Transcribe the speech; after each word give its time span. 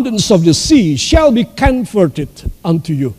abundance 0.00 0.32
of 0.32 0.40
the 0.48 0.56
sea 0.56 0.96
shall 0.96 1.28
be 1.28 1.44
converted 1.44 2.32
unto 2.64 2.96
you. 2.96 3.12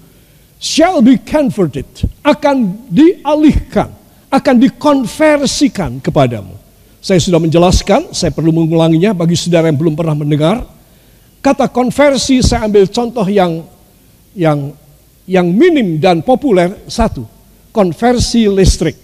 Shall 0.57 1.01
be 1.01 1.17
converted, 1.21 1.85
akan 2.25 2.89
dialihkan, 2.89 3.89
akan 4.29 4.55
dikonversikan 4.61 6.01
kepadamu. 6.01 6.57
Saya 7.01 7.17
sudah 7.17 7.41
menjelaskan, 7.41 8.13
saya 8.13 8.29
perlu 8.29 8.53
mengulanginya 8.53 9.13
bagi 9.13 9.33
saudara 9.33 9.69
yang 9.69 9.77
belum 9.77 9.93
pernah 9.93 10.13
mendengar. 10.13 10.65
Kata 11.41 11.65
konversi 11.69 12.45
saya 12.45 12.69
ambil 12.69 12.85
contoh 12.89 13.25
yang 13.25 13.65
yang 14.37 14.73
yang 15.25 15.49
minim 15.49 15.97
dan 15.97 16.21
populer 16.21 16.77
satu, 16.85 17.25
konversi 17.73 18.45
listrik. 18.45 18.97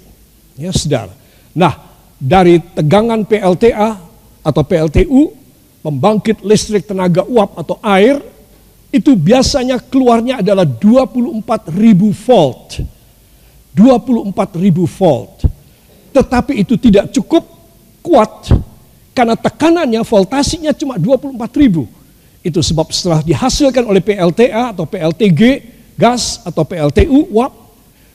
Ya, 0.58 0.69
saudara. 0.73 1.14
Nah, 1.58 1.73
dari 2.22 2.62
tegangan 2.62 3.25
PLTA 3.25 3.97
atau 4.45 4.62
PLTU, 4.62 5.34
pembangkit 5.81 6.42
listrik 6.44 6.88
tenaga 6.88 7.23
uap 7.25 7.58
atau 7.59 7.78
air, 7.83 8.20
itu 8.92 9.14
biasanya 9.14 9.78
keluarnya 9.84 10.39
adalah 10.39 10.64
24.000 10.64 11.73
volt. 12.23 12.81
24.000 13.75 14.97
volt. 14.97 15.36
Tetapi 16.16 16.53
itu 16.66 16.80
tidak 16.81 17.14
cukup 17.14 17.45
kuat 18.02 18.50
karena 19.11 19.36
tekanannya 19.38 20.02
voltasenya 20.02 20.73
cuma 20.73 20.95
24 20.97 21.36
ribu. 21.61 21.86
Itu 22.41 22.64
sebab 22.64 22.89
setelah 22.94 23.22
dihasilkan 23.22 23.84
oleh 23.84 24.00
PLTA 24.00 24.72
atau 24.72 24.88
PLTG, 24.88 25.41
gas 26.00 26.39
atau 26.47 26.64
PLTU, 26.64 27.28
uap, 27.36 27.53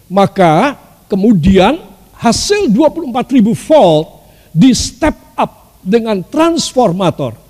maka 0.08 0.78
kemudian 1.06 1.78
hasil 2.16 2.70
24 2.70 3.34
ribu 3.34 3.52
volt 3.52 4.24
di 4.54 4.72
step 4.72 5.14
up 5.36 5.78
dengan 5.82 6.22
transformator 6.22 7.41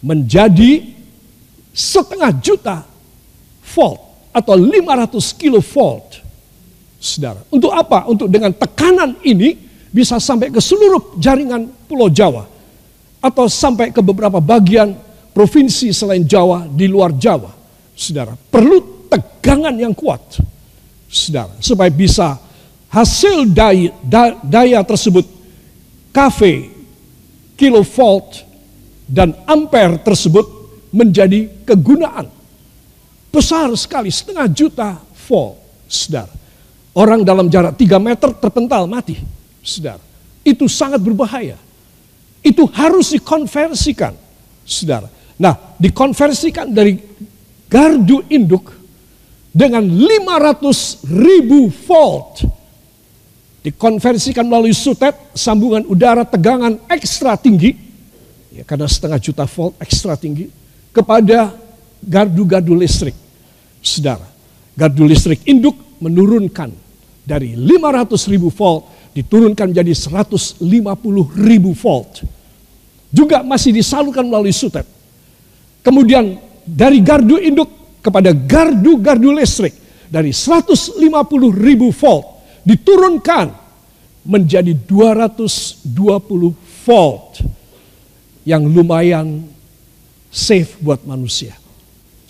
menjadi 0.00 0.92
setengah 1.76 2.32
juta 2.40 2.84
volt 3.76 4.00
atau 4.32 4.54
500 4.56 5.40
kilovolt. 5.40 6.20
Saudara, 6.96 7.40
untuk 7.52 7.72
apa? 7.72 8.08
Untuk 8.08 8.28
dengan 8.28 8.52
tekanan 8.52 9.20
ini 9.24 9.56
bisa 9.92 10.20
sampai 10.20 10.52
ke 10.52 10.60
seluruh 10.60 11.16
jaringan 11.20 11.68
Pulau 11.88 12.08
Jawa 12.12 12.44
atau 13.20 13.48
sampai 13.48 13.92
ke 13.92 14.00
beberapa 14.04 14.40
bagian 14.40 14.96
provinsi 15.32 15.92
selain 15.92 16.24
Jawa 16.24 16.68
di 16.68 16.88
luar 16.88 17.12
Jawa. 17.16 17.52
Saudara, 17.96 18.36
perlu 18.36 19.08
tegangan 19.08 19.72
yang 19.76 19.92
kuat. 19.96 20.40
Saudara, 21.08 21.52
supaya 21.60 21.88
bisa 21.88 22.36
hasil 22.92 23.48
daya, 23.52 23.92
daya 24.44 24.80
tersebut 24.84 25.24
KV, 26.12 26.40
kilovolt, 27.56 28.44
dan 29.06 29.32
ampere 29.46 30.02
tersebut 30.02 30.44
menjadi 30.90 31.46
kegunaan. 31.62 32.26
Besar 33.30 33.70
sekali, 33.78 34.10
setengah 34.10 34.46
juta 34.50 34.98
volt, 35.30 35.56
saudara. 35.86 36.34
Orang 36.96 37.22
dalam 37.22 37.46
jarak 37.46 37.76
3 37.76 38.00
meter 38.00 38.32
terpental 38.34 38.88
mati 38.88 39.20
saudara. 39.60 40.02
Itu 40.42 40.66
sangat 40.66 40.98
berbahaya. 41.02 41.58
Itu 42.42 42.66
harus 42.70 43.14
dikonversikan, 43.14 44.14
saudara. 44.64 45.10
Nah, 45.36 45.76
dikonversikan 45.76 46.72
dari 46.72 46.96
gardu 47.68 48.24
induk 48.32 48.72
dengan 49.52 49.84
500 49.84 51.04
ribu 51.04 51.68
volt. 51.84 52.40
Dikonversikan 53.66 54.46
melalui 54.46 54.72
sutet, 54.72 55.12
sambungan 55.34 55.84
udara 55.90 56.22
tegangan 56.22 56.78
ekstra 56.86 57.34
tinggi, 57.36 57.85
ya 58.56 58.64
karena 58.64 58.88
setengah 58.88 59.20
juta 59.20 59.44
volt 59.44 59.76
ekstra 59.76 60.16
tinggi, 60.16 60.48
kepada 60.94 61.52
gardu-gardu 62.00 62.72
listrik. 62.72 63.14
Saudara, 63.84 64.24
gardu 64.72 65.04
listrik 65.04 65.44
induk 65.44 65.76
menurunkan 66.00 66.72
dari 67.26 67.52
500 67.52 68.32
ribu 68.32 68.48
volt 68.48 69.12
diturunkan 69.12 69.72
menjadi 69.72 69.92
150 69.92 70.60
ribu 71.36 71.72
volt. 71.76 72.24
Juga 73.12 73.40
masih 73.40 73.72
disalurkan 73.72 74.28
melalui 74.28 74.52
sutet. 74.52 74.84
Kemudian 75.80 76.36
dari 76.66 77.00
gardu 77.00 77.38
induk 77.38 78.00
kepada 78.02 78.34
gardu-gardu 78.34 79.32
listrik 79.34 79.72
dari 80.10 80.30
150 80.34 80.98
ribu 81.54 81.90
volt 81.90 82.26
diturunkan 82.66 83.50
menjadi 84.26 84.74
220 84.74 85.86
volt 86.82 87.30
yang 88.46 88.62
lumayan 88.62 89.42
safe 90.30 90.78
buat 90.78 91.02
manusia. 91.02 91.58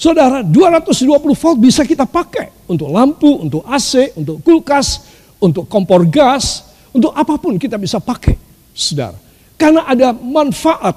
Saudara, 0.00 0.40
220 0.40 1.12
volt 1.36 1.58
bisa 1.60 1.84
kita 1.84 2.08
pakai 2.08 2.64
untuk 2.64 2.88
lampu, 2.88 3.28
untuk 3.44 3.60
AC, 3.68 4.16
untuk 4.16 4.40
kulkas, 4.40 5.04
untuk 5.36 5.68
kompor 5.68 6.08
gas, 6.08 6.72
untuk 6.92 7.12
apa 7.12 7.36
pun 7.36 7.60
kita 7.60 7.76
bisa 7.76 8.00
pakai, 8.00 8.36
saudara. 8.72 9.16
Karena 9.56 9.84
ada 9.88 10.12
manfaat, 10.16 10.96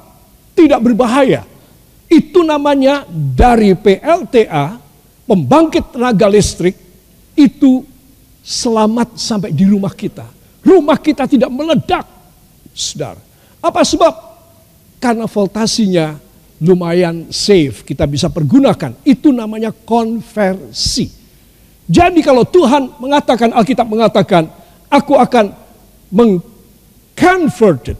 tidak 0.56 0.80
berbahaya. 0.84 1.44
Itu 2.12 2.44
namanya 2.44 3.08
dari 3.12 3.76
PLTA, 3.76 4.80
pembangkit 5.28 5.96
tenaga 5.96 6.28
listrik, 6.28 6.76
itu 7.40 7.88
selamat 8.44 9.16
sampai 9.16 9.56
di 9.56 9.64
rumah 9.64 9.96
kita. 9.96 10.28
Rumah 10.60 11.00
kita 11.00 11.24
tidak 11.24 11.52
meledak, 11.52 12.04
saudara. 12.76 13.20
Apa 13.64 13.84
sebab? 13.84 14.29
Karena 15.00 15.26
voltasinya 15.32 16.20
lumayan 16.60 17.32
safe, 17.32 17.88
kita 17.88 18.04
bisa 18.04 18.28
pergunakan. 18.28 18.92
Itu 19.08 19.32
namanya 19.32 19.72
konversi. 19.72 21.08
Jadi 21.90 22.20
kalau 22.22 22.44
Tuhan 22.46 23.00
mengatakan, 23.00 23.56
Alkitab 23.56 23.88
mengatakan, 23.88 24.46
aku 24.92 25.16
akan 25.16 25.56
mengconverted, 26.12 27.98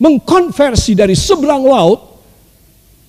mengkonversi 0.00 0.96
dari 0.96 1.14
seberang 1.14 1.62
laut 1.62 2.00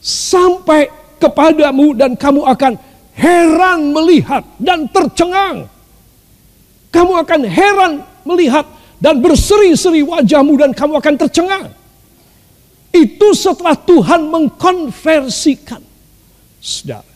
sampai 0.04 0.92
kepadamu 1.18 1.96
dan 1.98 2.14
kamu 2.20 2.46
akan 2.46 2.74
heran 3.16 3.80
melihat 3.96 4.44
dan 4.60 4.86
tercengang. 4.92 5.66
Kamu 6.90 7.14
akan 7.22 7.42
heran 7.48 7.94
melihat 8.28 8.66
dan 9.00 9.24
berseri-seri 9.24 10.04
wajahmu 10.04 10.54
dan 10.60 10.72
kamu 10.76 11.00
akan 11.00 11.16
tercengang. 11.16 11.79
Itu 12.90 13.38
setelah 13.38 13.78
Tuhan 13.78 14.28
mengkonversikan. 14.28 15.82
Saudara. 16.60 17.08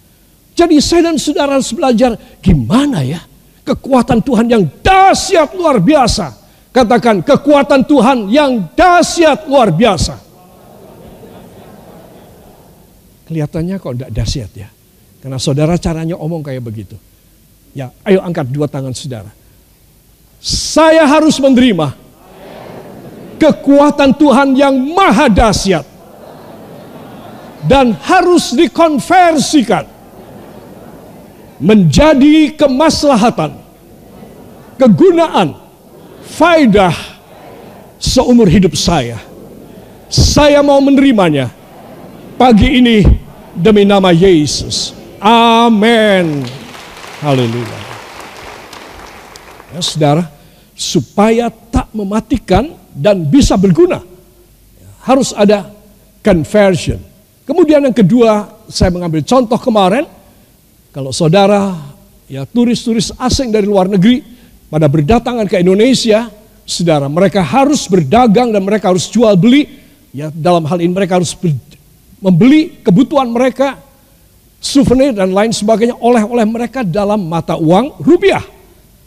Jadi 0.53 0.77
saya 0.79 1.09
dan 1.09 1.17
saudara 1.17 1.57
harus 1.57 1.73
belajar 1.73 2.13
gimana 2.39 3.01
ya 3.01 3.25
kekuatan 3.65 4.21
Tuhan 4.21 4.45
yang 4.45 4.63
dahsyat 4.85 5.49
luar 5.57 5.81
biasa 5.81 6.43
Katakan 6.73 7.21
kekuatan 7.21 7.85
Tuhan 7.85 8.33
yang 8.33 8.73
dahsyat 8.73 9.45
luar 9.45 9.69
biasa. 9.69 10.17
Kelihatannya 13.29 13.77
kok 13.77 13.93
tidak 13.93 14.09
dahsyat 14.09 14.51
ya. 14.57 14.69
Karena 15.21 15.37
saudara 15.37 15.77
caranya 15.77 16.17
omong 16.17 16.41
kayak 16.41 16.65
begitu. 16.65 16.97
Ya, 17.77 17.93
ayo 18.01 18.25
angkat 18.25 18.49
dua 18.49 18.65
tangan 18.65 18.89
saudara. 18.97 19.29
Saya 20.41 21.05
harus 21.05 21.37
menerima 21.37 21.93
kekuatan 23.43 24.15
Tuhan 24.15 24.55
yang 24.55 24.71
maha 24.71 25.27
dahsyat 25.27 25.83
dan 27.67 27.91
harus 27.91 28.55
dikonversikan 28.55 29.83
menjadi 31.59 32.55
kemaslahatan, 32.55 33.59
kegunaan, 34.79 35.59
faidah 36.23 36.95
seumur 37.99 38.47
hidup 38.47 38.79
saya. 38.79 39.19
Saya 40.07 40.63
mau 40.63 40.79
menerimanya 40.79 41.51
pagi 42.39 42.79
ini 42.79 43.03
demi 43.55 43.83
nama 43.83 44.11
Yesus. 44.15 44.95
Amin. 45.19 46.43
Haleluya. 47.23 47.79
Ya, 49.73 49.79
saudara, 49.79 50.27
supaya 50.75 51.47
tak 51.49 51.89
mematikan 51.95 52.82
dan 52.93 53.25
bisa 53.25 53.57
berguna, 53.57 54.01
harus 55.03 55.33
ada 55.35 55.69
conversion. 56.23 57.01
Kemudian 57.43 57.83
yang 57.83 57.95
kedua, 57.95 58.63
saya 58.71 58.93
mengambil 58.93 59.19
contoh 59.27 59.59
kemarin, 59.59 60.07
kalau 60.95 61.11
saudara 61.11 61.75
ya 62.31 62.47
turis-turis 62.47 63.11
asing 63.19 63.51
dari 63.51 63.67
luar 63.67 63.91
negeri 63.91 64.23
pada 64.71 64.87
berdatangan 64.87 65.43
ke 65.49 65.59
Indonesia, 65.59 66.31
saudara, 66.63 67.11
mereka 67.11 67.43
harus 67.43 67.83
berdagang 67.91 68.55
dan 68.55 68.63
mereka 68.63 68.89
harus 68.95 69.11
jual 69.11 69.35
beli. 69.35 69.81
Ya, 70.13 70.29
dalam 70.29 70.63
hal 70.69 70.77
ini 70.77 70.93
mereka 70.93 71.17
harus 71.17 71.33
membeli 72.21 72.79
kebutuhan 72.85 73.27
mereka, 73.27 73.81
souvenir 74.61 75.11
dan 75.11 75.33
lain 75.33 75.51
sebagainya 75.51 75.97
oleh-oleh 75.97 76.45
mereka 76.47 76.85
dalam 76.85 77.25
mata 77.27 77.57
uang 77.57 77.99
rupiah 77.99 78.45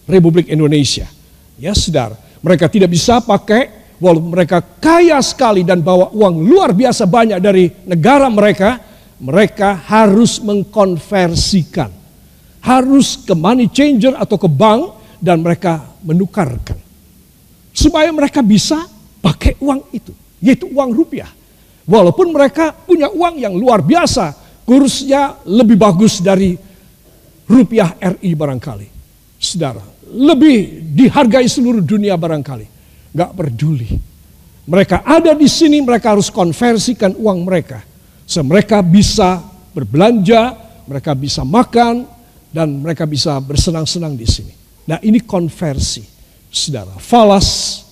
Republik 0.04 0.50
Indonesia. 0.50 1.08
Ya, 1.56 1.72
saudara, 1.72 2.18
mereka 2.46 2.70
tidak 2.70 2.94
bisa 2.94 3.18
pakai 3.18 3.90
walaupun 3.98 4.30
mereka 4.30 4.62
kaya 4.62 5.18
sekali 5.18 5.66
dan 5.66 5.82
bawa 5.82 6.14
uang 6.14 6.46
luar 6.46 6.70
biasa 6.70 7.02
banyak 7.02 7.42
dari 7.42 7.66
negara 7.90 8.30
mereka, 8.30 8.78
mereka 9.18 9.82
harus 9.82 10.38
mengkonversikan. 10.38 11.90
Harus 12.62 13.18
ke 13.18 13.34
money 13.34 13.66
changer 13.66 14.14
atau 14.14 14.38
ke 14.38 14.46
bank 14.46 14.94
dan 15.18 15.42
mereka 15.42 15.90
menukarkan. 16.06 16.78
Supaya 17.74 18.14
mereka 18.14 18.46
bisa 18.46 18.86
pakai 19.18 19.58
uang 19.58 19.90
itu, 19.90 20.14
yaitu 20.38 20.70
uang 20.70 20.94
rupiah. 20.94 21.30
Walaupun 21.86 22.30
mereka 22.30 22.74
punya 22.74 23.10
uang 23.10 23.42
yang 23.42 23.54
luar 23.58 23.82
biasa, 23.82 24.34
kursnya 24.66 25.42
lebih 25.46 25.78
bagus 25.78 26.22
dari 26.22 26.54
rupiah 27.46 27.94
RI 27.98 28.34
barangkali. 28.34 28.88
Saudara, 29.38 29.95
lebih 30.12 30.86
dihargai 30.94 31.46
seluruh 31.46 31.82
dunia 31.82 32.14
barangkali. 32.14 32.66
Gak 33.16 33.30
peduli. 33.34 33.90
Mereka 34.66 35.06
ada 35.06 35.32
di 35.34 35.46
sini, 35.46 35.78
mereka 35.82 36.14
harus 36.18 36.30
konversikan 36.30 37.14
uang 37.14 37.46
mereka. 37.46 37.82
So, 38.26 38.42
mereka 38.42 38.82
bisa 38.82 39.38
berbelanja, 39.70 40.58
mereka 40.90 41.14
bisa 41.14 41.46
makan, 41.46 42.02
dan 42.56 42.80
mereka 42.80 43.04
bisa 43.04 43.36
bersenang-senang 43.38 44.16
di 44.16 44.24
sini. 44.24 44.52
Nah 44.88 44.96
ini 45.02 45.20
konversi, 45.20 46.00
saudara. 46.48 46.96
Falas, 46.96 47.82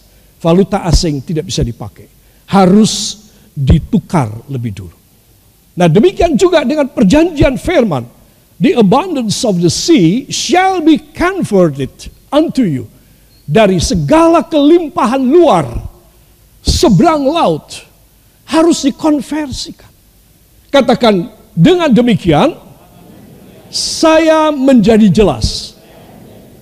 valuta 0.41 0.87
asing 0.89 1.21
tidak 1.21 1.51
bisa 1.51 1.61
dipakai. 1.61 2.09
Harus 2.49 3.27
ditukar 3.53 4.31
lebih 4.49 4.73
dulu. 4.73 4.97
Nah 5.75 5.91
demikian 5.91 6.39
juga 6.39 6.65
dengan 6.65 6.89
perjanjian 6.89 7.61
firman. 7.61 8.09
The 8.63 8.79
abundance 8.79 9.43
of 9.43 9.59
the 9.59 9.71
sea 9.71 10.31
shall 10.31 10.79
be 10.79 10.99
converted 10.99 11.91
unto 12.31 12.63
you. 12.63 12.87
Dari 13.45 13.77
segala 13.83 14.41
kelimpahan 14.47 15.21
luar, 15.21 15.69
seberang 16.65 17.29
laut, 17.29 17.83
harus 18.49 18.87
dikonversikan. 18.87 19.91
Katakan, 20.73 21.29
dengan 21.53 21.93
demikian, 21.93 22.57
saya 23.69 24.49
menjadi 24.55 25.11
jelas. 25.13 25.77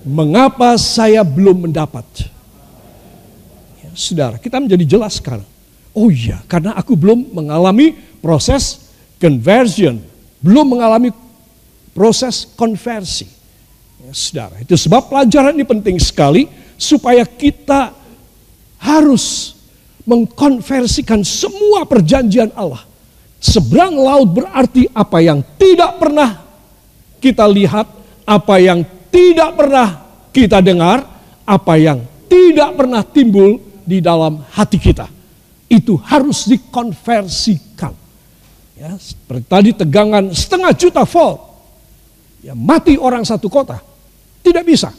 Mengapa 0.03 0.75
saya 0.75 1.23
belum 1.23 1.69
mendapat? 1.69 2.03
Ya, 3.79 3.89
saudara, 3.95 4.35
kita 4.35 4.59
menjadi 4.59 4.97
jelas 4.97 5.23
sekarang. 5.23 5.47
Oh 5.95 6.11
iya, 6.11 6.41
karena 6.49 6.75
aku 6.75 6.97
belum 6.97 7.31
mengalami 7.31 7.95
proses 8.19 8.91
conversion, 9.21 10.03
belum 10.43 10.75
mengalami 10.75 11.15
proses 11.95 12.49
konversi. 12.57 13.29
Ya, 14.03 14.11
saudara, 14.11 14.59
itu 14.59 14.75
sebab 14.75 15.07
pelajaran 15.07 15.55
ini 15.55 15.63
penting 15.63 15.97
sekali 16.01 16.49
supaya 16.75 17.23
kita 17.23 17.95
harus 18.81 19.55
mengkonversikan 20.03 21.23
semua 21.23 21.87
perjanjian 21.87 22.51
Allah. 22.57 22.83
Seberang 23.39 23.95
laut 23.95 24.27
berarti 24.43 24.91
apa 24.91 25.23
yang 25.23 25.39
tidak 25.55 25.99
pernah 25.99 26.43
kita 27.23 27.47
lihat, 27.47 27.87
apa 28.27 28.55
yang 28.59 28.83
tidak 29.07 29.55
pernah 29.55 29.87
kita 30.35 30.59
dengar, 30.59 31.07
apa 31.47 31.73
yang 31.79 32.03
tidak 32.27 32.69
pernah 32.75 33.03
timbul 33.03 33.59
di 33.83 33.99
dalam 33.99 34.43
hati 34.51 34.79
kita 34.79 35.07
itu 35.73 35.97
harus 36.05 36.45
dikonversikan. 36.45 37.93
Ya, 38.77 38.93
seperti 38.99 39.45
tadi 39.47 39.69
tegangan 39.73 40.29
setengah 40.33 40.71
juta 40.77 41.03
volt. 41.07 41.52
Ya, 42.43 42.51
mati 42.51 42.99
orang 42.99 43.23
satu 43.23 43.47
kota. 43.47 43.79
Tidak 44.43 44.63
bisa. 44.67 44.91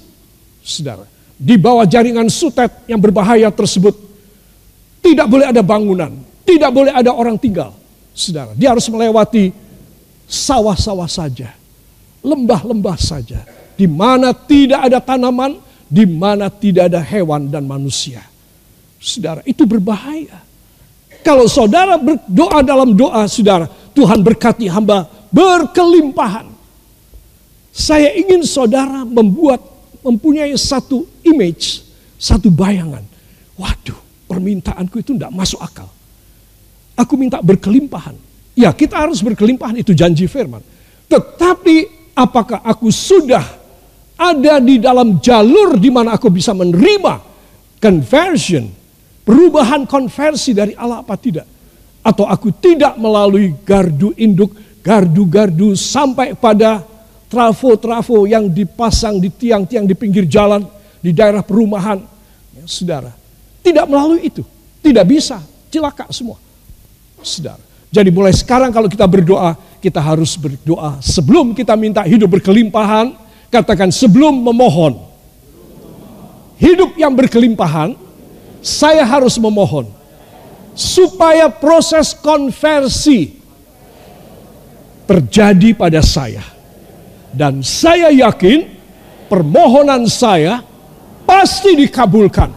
Saudara, 0.64 1.04
di 1.36 1.60
bawah 1.60 1.84
jaringan 1.84 2.32
sutet 2.32 2.88
yang 2.88 2.96
berbahaya 2.96 3.52
tersebut 3.52 3.92
tidak 5.04 5.28
boleh 5.28 5.52
ada 5.52 5.60
bangunan, 5.60 6.08
tidak 6.48 6.72
boleh 6.72 6.88
ada 6.96 7.12
orang 7.12 7.36
tinggal. 7.36 7.76
Saudara, 8.16 8.56
dia 8.56 8.72
harus 8.72 8.88
melewati 8.88 9.52
sawah-sawah 10.24 11.04
saja, 11.04 11.52
lembah-lembah 12.24 12.96
saja, 12.96 13.44
di 13.76 13.84
mana 13.84 14.32
tidak 14.32 14.88
ada 14.88 15.04
tanaman, 15.04 15.60
di 15.84 16.08
mana 16.08 16.48
tidak 16.48 16.88
ada 16.88 17.04
hewan 17.04 17.52
dan 17.52 17.68
manusia. 17.68 18.24
Saudara, 18.96 19.44
itu 19.44 19.68
berbahaya. 19.68 20.40
Kalau 21.20 21.44
saudara 21.44 22.00
berdoa 22.00 22.64
dalam 22.64 22.96
doa, 22.96 23.28
saudara, 23.28 23.68
Tuhan 23.92 24.24
berkati 24.24 24.64
hamba 24.72 25.04
berkelimpahan. 25.28 26.53
Saya 27.74 28.14
ingin 28.14 28.46
saudara 28.46 29.02
membuat, 29.02 29.58
mempunyai 30.06 30.54
satu 30.54 31.10
image, 31.26 31.82
satu 32.14 32.46
bayangan. 32.46 33.02
Waduh, 33.58 33.98
permintaanku 34.30 35.02
itu 35.02 35.18
tidak 35.18 35.34
masuk 35.34 35.58
akal. 35.58 35.90
Aku 36.94 37.18
minta 37.18 37.42
berkelimpahan. 37.42 38.14
Ya 38.54 38.70
kita 38.70 39.02
harus 39.02 39.18
berkelimpahan, 39.18 39.74
itu 39.82 39.90
janji 39.90 40.30
firman. 40.30 40.62
Tetapi 41.10 41.76
apakah 42.14 42.62
aku 42.62 42.94
sudah 42.94 43.42
ada 44.14 44.62
di 44.62 44.78
dalam 44.78 45.18
jalur 45.18 45.74
di 45.74 45.90
mana 45.90 46.14
aku 46.14 46.30
bisa 46.30 46.54
menerima 46.54 47.18
conversion, 47.82 48.70
perubahan 49.26 49.82
konversi 49.90 50.54
dari 50.54 50.78
Allah 50.78 51.02
apa 51.02 51.18
tidak? 51.18 51.50
Atau 52.06 52.22
aku 52.22 52.54
tidak 52.54 52.94
melalui 53.02 53.50
gardu 53.66 54.14
induk, 54.14 54.54
gardu-gardu 54.78 55.74
sampai 55.74 56.38
pada 56.38 56.93
trafo-trafo 57.34 58.30
yang 58.30 58.46
dipasang 58.46 59.18
di 59.18 59.26
tiang-tiang 59.26 59.82
di 59.82 59.98
pinggir 59.98 60.22
jalan, 60.30 60.62
di 61.02 61.10
daerah 61.10 61.42
perumahan. 61.42 61.98
Ya, 62.54 62.62
saudara, 62.70 63.10
tidak 63.58 63.90
melalui 63.90 64.30
itu. 64.30 64.46
Tidak 64.78 65.02
bisa, 65.02 65.42
celaka 65.74 66.06
semua. 66.14 66.38
Saudara. 67.18 67.58
Jadi 67.90 68.10
mulai 68.14 68.30
sekarang 68.30 68.70
kalau 68.70 68.86
kita 68.86 69.02
berdoa, 69.10 69.58
kita 69.82 69.98
harus 69.98 70.38
berdoa 70.38 71.02
sebelum 71.02 71.50
kita 71.58 71.74
minta 71.74 72.06
hidup 72.06 72.38
berkelimpahan, 72.38 73.18
katakan 73.50 73.90
sebelum 73.90 74.34
memohon. 74.38 74.94
Hidup 76.54 76.94
yang 76.94 77.10
berkelimpahan 77.18 77.98
saya 78.62 79.02
harus 79.02 79.34
memohon 79.42 79.90
supaya 80.74 81.50
proses 81.50 82.14
konversi 82.14 83.42
terjadi 85.06 85.74
pada 85.74 85.98
saya. 86.02 86.53
Dan 87.34 87.66
saya 87.66 88.14
yakin 88.14 88.70
permohonan 89.26 90.06
saya 90.06 90.62
pasti 91.26 91.74
dikabulkan 91.74 92.50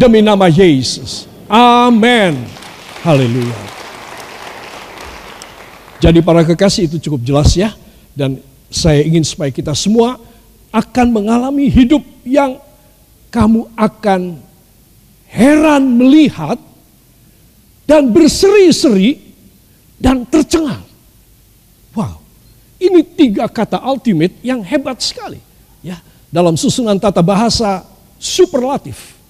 demi 0.00 0.24
nama 0.24 0.48
Yesus. 0.48 1.28
Amin. 1.46 2.40
Haleluya. 3.04 3.60
Jadi 6.00 6.24
para 6.24 6.40
kekasih 6.48 6.88
itu 6.88 6.96
cukup 6.96 7.20
jelas 7.20 7.52
ya. 7.52 7.76
Dan 8.16 8.40
saya 8.72 9.04
ingin 9.04 9.20
supaya 9.20 9.52
kita 9.52 9.76
semua 9.76 10.16
akan 10.72 11.06
mengalami 11.12 11.68
hidup 11.68 12.00
yang 12.24 12.56
kamu 13.28 13.68
akan 13.76 14.40
heran 15.30 15.82
melihat 15.98 16.58
dan 17.86 18.10
berseri-seri 18.10 19.18
dan 19.98 20.26
tercengang. 20.26 20.89
Ini 22.80 23.04
tiga 23.12 23.44
kata 23.44 23.76
ultimate 23.84 24.40
yang 24.40 24.64
hebat 24.64 24.96
sekali. 25.04 25.36
Ya, 25.84 26.00
dalam 26.32 26.56
susunan 26.56 26.96
tata 26.96 27.20
bahasa 27.20 27.84
superlatif. 28.16 29.20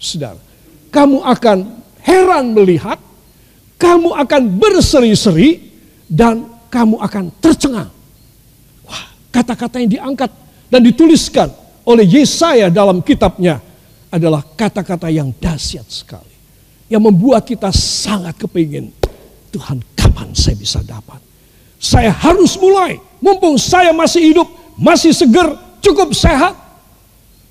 Saudara, 0.00 0.40
kamu 0.88 1.20
akan 1.20 1.58
heran 2.00 2.56
melihat, 2.56 2.96
kamu 3.76 4.08
akan 4.24 4.42
berseri-seri 4.56 5.68
dan 6.08 6.48
kamu 6.72 6.96
akan 6.96 7.28
tercengang. 7.44 7.92
Wah, 8.88 9.04
kata-kata 9.28 9.84
yang 9.84 10.00
diangkat 10.00 10.32
dan 10.72 10.80
dituliskan 10.80 11.52
oleh 11.84 12.08
Yesaya 12.08 12.72
dalam 12.72 13.04
kitabnya 13.04 13.60
adalah 14.08 14.40
kata-kata 14.40 15.12
yang 15.12 15.28
dahsyat 15.36 15.84
sekali. 15.92 16.32
Yang 16.88 17.02
membuat 17.04 17.44
kita 17.44 17.68
sangat 17.68 18.40
kepingin, 18.40 18.92
Tuhan 19.52 19.84
kapan 19.92 20.32
saya 20.32 20.56
bisa 20.56 20.80
dapat? 20.80 21.33
Saya 21.80 22.10
harus 22.10 22.56
mulai, 22.56 22.98
mumpung 23.20 23.60
saya 23.60 23.92
masih 23.92 24.32
hidup, 24.32 24.48
masih 24.78 25.12
seger, 25.12 25.54
cukup 25.84 26.14
sehat. 26.16 26.56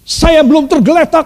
Saya 0.04 0.44
belum 0.44 0.68
tergeletak 0.68 1.24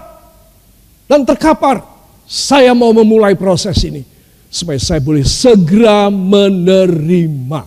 dan 1.10 1.26
terkapar. 1.26 1.82
Saya 2.28 2.76
mau 2.76 2.92
memulai 2.92 3.34
proses 3.34 3.80
ini. 3.82 4.04
Supaya 4.48 4.80
saya 4.80 5.00
boleh 5.00 5.24
segera 5.24 6.08
menerima. 6.08 7.62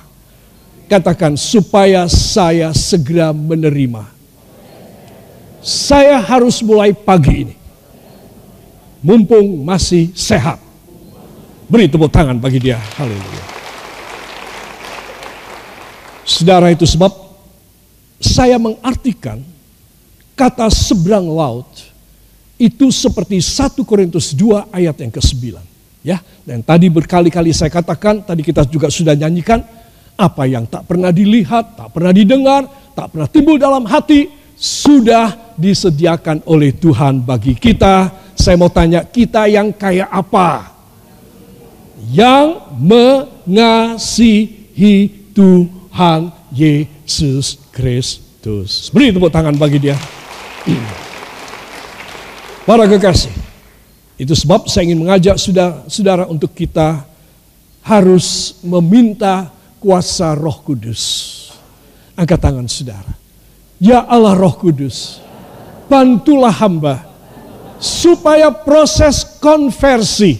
Katakan 0.89 1.37
supaya 1.37 2.05
saya 2.09 2.73
segera 2.73 3.33
menerima. 3.33 4.05
Saya 5.61 6.17
harus 6.17 6.61
mulai 6.65 6.89
pagi 6.93 7.35
ini 7.47 7.55
mumpung 9.01 9.65
masih 9.65 10.13
sehat. 10.13 10.61
Beri 11.67 11.89
tepuk 11.89 12.13
tangan 12.13 12.37
bagi 12.37 12.61
dia. 12.61 12.77
Haleluya. 12.95 13.50
Saudara 16.31 16.71
itu 16.71 16.87
sebab 16.87 17.11
saya 18.23 18.55
mengartikan 18.55 19.43
kata 20.31 20.71
seberang 20.71 21.27
laut 21.27 21.67
itu 22.55 22.87
seperti 22.87 23.43
1 23.43 23.75
Korintus 23.83 24.31
2 24.31 24.71
ayat 24.71 24.95
yang 25.03 25.11
ke-9. 25.11 25.59
Ya, 26.01 26.23
dan 26.47 26.63
tadi 26.63 26.87
berkali-kali 26.89 27.51
saya 27.51 27.69
katakan, 27.69 28.23
tadi 28.23 28.41
kita 28.41 28.63
juga 28.65 28.87
sudah 28.87 29.13
nyanyikan, 29.13 29.59
Apa 30.17 30.45
yang 30.45 30.69
tak 30.69 30.85
pernah 30.85 31.09
dilihat, 31.09 31.73
tak 31.77 31.97
pernah 31.97 32.13
didengar, 32.13 32.69
tak 32.93 33.09
pernah 33.09 33.25
timbul 33.25 33.57
dalam 33.57 33.89
hati, 33.89 34.29
sudah 34.53 35.57
disediakan 35.57 36.45
oleh 36.45 36.77
Tuhan 36.77 37.25
bagi 37.25 37.57
kita. 37.57 38.13
Saya 38.37 38.53
mau 38.61 38.69
tanya, 38.69 39.01
kita 39.01 39.49
yang 39.49 39.73
kayak 39.73 40.13
apa? 40.13 40.77
Yang 42.05 42.61
mengasihi 43.49 45.09
Tuhan 45.33 45.80
Yesus 46.51 47.59
Kristus. 47.71 48.91
Beri 48.91 49.11
tepuk 49.11 49.31
tangan 49.31 49.55
bagi 49.55 49.79
dia. 49.79 49.95
Para 52.67 52.87
kekasih, 52.87 53.33
itu 54.21 54.37
sebab 54.37 54.69
saya 54.69 54.85
ingin 54.85 55.01
mengajak 55.01 55.35
saudara, 55.41 55.81
saudara 55.89 56.23
untuk 56.29 56.53
kita 56.53 57.03
harus 57.81 58.57
meminta 58.61 59.49
kuasa 59.81 60.37
roh 60.37 60.61
kudus. 60.61 61.39
Angkat 62.13 62.39
tangan 62.39 62.69
saudara. 62.69 63.17
Ya 63.81 64.05
Allah 64.05 64.37
roh 64.37 64.53
kudus, 64.53 65.17
bantulah 65.89 66.53
hamba 66.53 67.01
supaya 67.81 68.53
proses 68.53 69.25
konversi 69.41 70.37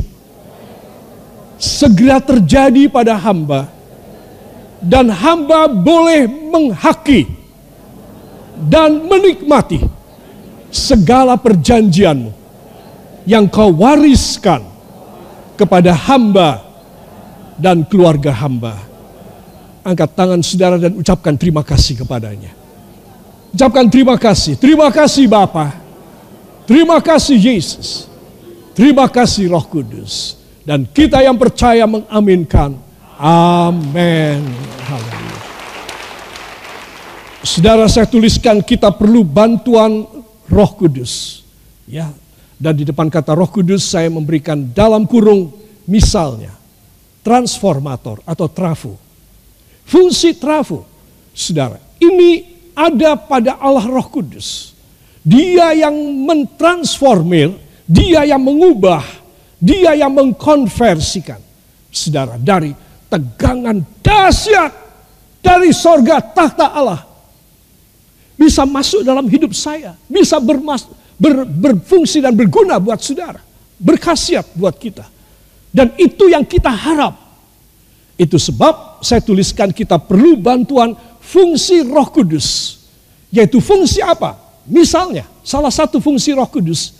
segera 1.57 2.21
terjadi 2.21 2.85
pada 2.85 3.17
hamba 3.17 3.65
dan 4.81 5.07
hamba 5.13 5.69
boleh 5.69 6.25
menghaki 6.27 7.29
dan 8.67 9.05
menikmati 9.05 9.81
segala 10.73 11.37
perjanjianmu 11.37 12.33
yang 13.29 13.45
kau 13.45 13.69
wariskan 13.69 14.65
kepada 15.55 15.93
hamba 15.93 16.65
dan 17.61 17.85
keluarga 17.85 18.33
hamba 18.33 18.91
angkat 19.81 20.09
tangan 20.13 20.41
saudara 20.41 20.77
dan 20.77 20.93
ucapkan 20.97 21.33
terima 21.37 21.65
kasih 21.65 22.01
kepadanya. 22.05 22.53
Ucapkan 23.51 23.85
terima 23.91 24.15
kasih. 24.15 24.55
Terima 24.55 24.87
kasih 24.93 25.27
Bapa. 25.27 25.75
Terima 26.63 27.03
kasih 27.03 27.35
Yesus. 27.35 28.07
Terima 28.71 29.11
kasih 29.11 29.51
Roh 29.51 29.65
Kudus. 29.67 30.39
Dan 30.63 30.87
kita 30.87 31.19
yang 31.19 31.35
percaya 31.35 31.83
mengaminkan. 31.83 32.77
Amin. 33.21 34.41
Saudara 37.45 37.85
saya 37.85 38.09
tuliskan 38.09 38.65
kita 38.65 38.89
perlu 38.89 39.21
bantuan 39.21 40.09
Roh 40.49 40.71
Kudus. 40.73 41.45
Ya. 41.85 42.09
Dan 42.57 42.77
di 42.77 42.85
depan 42.85 43.09
kata 43.09 43.37
Roh 43.37 43.49
Kudus 43.49 43.85
saya 43.85 44.09
memberikan 44.09 44.73
dalam 44.73 45.05
kurung 45.05 45.53
misalnya 45.85 46.53
transformator 47.21 48.21
atau 48.25 48.49
trafo 48.49 49.11
Fungsi 49.91 50.39
trafo, 50.39 50.87
saudara, 51.35 51.75
ini 51.99 52.47
ada 52.71 53.19
pada 53.19 53.59
Allah 53.59 53.83
Roh 53.91 54.07
Kudus. 54.07 54.71
Dia 55.19 55.75
yang 55.75 55.91
mentransformir, 56.23 57.51
dia 57.83 58.23
yang 58.23 58.39
mengubah, 58.39 59.03
dia 59.59 59.91
yang 59.99 60.15
mengkonversikan. 60.15 61.43
Saudara, 61.91 62.39
dari 62.39 62.71
tegangan 63.11 63.83
dahsyat 63.99 64.71
dari 65.43 65.75
sorga 65.75 66.23
tahta 66.23 66.71
Allah. 66.71 67.03
Bisa 68.39 68.63
masuk 68.63 69.03
dalam 69.03 69.27
hidup 69.27 69.51
saya, 69.51 69.93
bisa 70.07 70.39
bermas, 70.39 70.87
ber, 71.19 71.45
berfungsi 71.45 72.23
dan 72.23 72.33
berguna 72.33 72.79
buat 72.79 73.03
saudara. 73.03 73.43
Berkhasiat 73.77 74.55
buat 74.55 74.79
kita. 74.79 75.05
Dan 75.69 75.93
itu 75.99 76.31
yang 76.31 76.47
kita 76.47 76.71
harap 76.71 77.19
itu 78.21 78.37
sebab 78.37 79.01
saya 79.01 79.17
tuliskan 79.17 79.73
kita 79.73 79.97
perlu 79.97 80.37
bantuan 80.37 80.93
fungsi 81.21 81.81
roh 81.81 82.05
kudus. 82.09 82.77
Yaitu 83.33 83.57
fungsi 83.57 83.97
apa? 84.03 84.37
Misalnya, 84.69 85.25
salah 85.41 85.73
satu 85.73 85.97
fungsi 85.97 86.35
roh 86.37 86.45
kudus, 86.45 86.93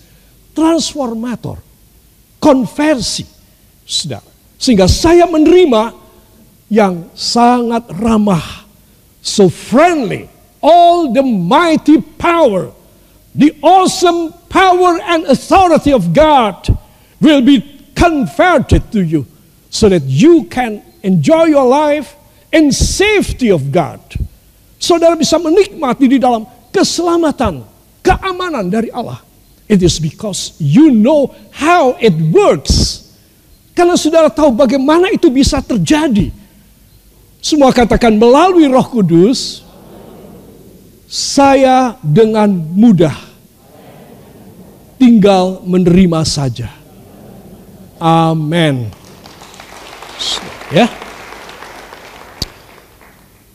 transformator, 0.58 1.62
konversi. 2.42 3.28
Saudara. 3.86 4.26
Sehingga 4.62 4.86
saya 4.86 5.26
menerima 5.26 6.01
yang 6.72 7.12
sangat 7.12 7.84
ramah, 8.00 8.64
so 9.20 9.52
friendly, 9.52 10.32
all 10.64 11.12
the 11.12 11.20
mighty 11.20 12.00
power, 12.00 12.72
the 13.36 13.52
awesome 13.60 14.32
power 14.48 14.96
and 15.04 15.28
authority 15.28 15.92
of 15.92 16.16
God 16.16 16.64
will 17.20 17.44
be 17.44 17.60
converted 17.92 18.88
to 18.96 19.04
you 19.04 19.28
so 19.68 19.92
that 19.92 20.08
you 20.08 20.48
can 20.48 20.80
enjoy 21.04 21.52
your 21.52 21.68
life 21.68 22.16
in 22.56 22.72
safety 22.72 23.52
of 23.52 23.68
God. 23.68 24.00
Saudara 24.80 25.20
bisa 25.20 25.36
menikmati 25.44 26.08
di 26.08 26.18
dalam 26.24 26.48
keselamatan, 26.72 27.68
keamanan 28.00 28.72
dari 28.72 28.88
Allah. 28.96 29.20
It 29.68 29.84
is 29.84 30.00
because 30.00 30.56
you 30.56 30.92
know 30.92 31.36
how 31.52 32.00
it 32.00 32.16
works. 32.32 33.08
Karena 33.76 33.96
saudara 33.96 34.32
tahu 34.32 34.52
bagaimana 34.56 35.12
itu 35.12 35.32
bisa 35.32 35.64
terjadi. 35.64 36.41
Semua 37.42 37.74
katakan 37.74 38.14
melalui 38.22 38.70
roh 38.70 38.86
kudus, 38.86 39.66
saya 41.10 41.98
dengan 42.06 42.54
mudah 42.54 43.18
tinggal 45.02 45.66
menerima 45.66 46.22
saja. 46.22 46.70
Amin. 47.98 48.94
Ya. 50.70 50.86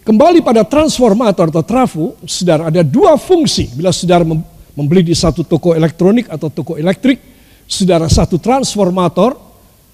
Kembali 0.03 0.43
pada 0.43 0.67
transformator 0.67 1.47
atau 1.51 1.63
trafo, 1.63 2.19
saudara 2.27 2.67
ada 2.67 2.83
dua 2.83 3.15
fungsi. 3.15 3.71
Bila 3.71 3.95
saudara 3.95 4.27
membeli 4.75 5.07
di 5.07 5.15
satu 5.15 5.47
toko 5.47 5.79
elektronik 5.79 6.27
atau 6.27 6.51
toko 6.51 6.75
elektrik, 6.75 7.23
saudara 7.71 8.11
satu 8.11 8.35
transformator, 8.43 9.39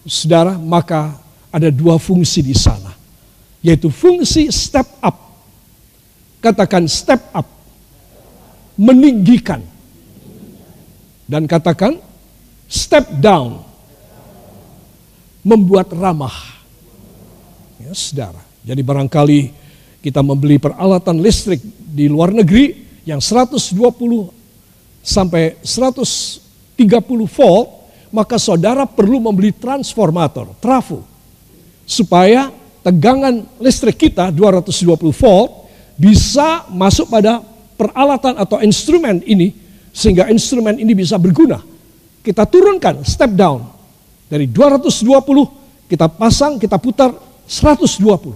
saudara 0.08 0.56
maka 0.56 1.20
ada 1.52 1.68
dua 1.68 2.00
fungsi 2.00 2.40
di 2.40 2.56
sana. 2.56 3.01
Yaitu 3.62 3.88
fungsi 3.88 4.50
step 4.50 4.98
up. 5.00 5.16
Katakan 6.42 6.90
step 6.90 7.30
up. 7.30 7.46
Meninggikan. 8.74 9.62
Dan 11.30 11.46
katakan 11.46 11.96
step 12.66 13.06
down. 13.22 13.62
Membuat 15.46 15.90
ramah 15.94 16.52
ya 17.82 17.92
saudara. 17.94 18.42
Jadi 18.62 18.80
barangkali 18.82 19.40
kita 20.02 20.22
membeli 20.22 20.58
peralatan 20.58 21.18
listrik 21.18 21.58
di 21.78 22.06
luar 22.06 22.30
negeri 22.30 22.78
yang 23.02 23.18
120 23.18 23.74
sampai 25.02 25.58
130 25.62 26.38
volt, 27.26 27.68
maka 28.14 28.38
saudara 28.38 28.86
perlu 28.86 29.18
membeli 29.18 29.50
transformator, 29.50 30.54
trafo, 30.62 31.02
supaya 31.82 32.54
tegangan 32.82 33.46
listrik 33.62 33.96
kita 33.96 34.34
220 34.34 34.98
volt 35.14 35.50
bisa 35.94 36.66
masuk 36.70 37.08
pada 37.08 37.40
peralatan 37.78 38.38
atau 38.38 38.58
instrumen 38.62 39.22
ini 39.26 39.54
sehingga 39.94 40.26
instrumen 40.30 40.78
ini 40.78 40.92
bisa 40.94 41.18
berguna. 41.18 41.62
Kita 42.22 42.46
turunkan 42.46 43.02
step 43.02 43.34
down 43.34 43.66
dari 44.30 44.46
220 44.46 45.90
kita 45.92 46.08
pasang, 46.08 46.56
kita 46.56 46.80
putar 46.80 47.12
120. 47.44 48.32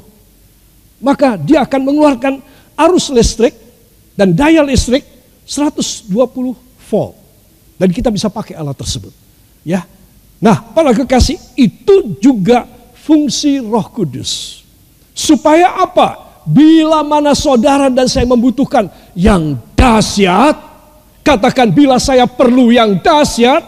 Maka 1.01 1.41
dia 1.41 1.65
akan 1.65 1.81
mengeluarkan 1.89 2.35
arus 2.77 3.09
listrik 3.09 3.57
dan 4.13 4.37
daya 4.37 4.61
listrik 4.61 5.09
120 5.49 6.13
volt. 6.93 7.17
Dan 7.81 7.89
kita 7.93 8.13
bisa 8.13 8.29
pakai 8.29 8.57
alat 8.61 8.77
tersebut. 8.77 9.13
Ya. 9.65 9.89
Nah, 10.37 10.61
para 10.77 10.93
kekasih, 10.93 11.41
itu 11.57 12.21
juga 12.21 12.69
fungsi 13.07 13.63
Roh 13.63 13.87
Kudus. 13.95 14.63
Supaya 15.15 15.79
apa? 15.79 16.43
Bila 16.43 17.07
mana 17.07 17.33
saudara 17.33 17.87
dan 17.87 18.11
saya 18.11 18.27
membutuhkan 18.27 18.91
yang 19.15 19.55
dahsyat, 19.79 20.59
katakan 21.23 21.71
bila 21.71 22.03
saya 22.03 22.27
perlu 22.27 22.75
yang 22.75 22.99
dahsyat, 22.99 23.63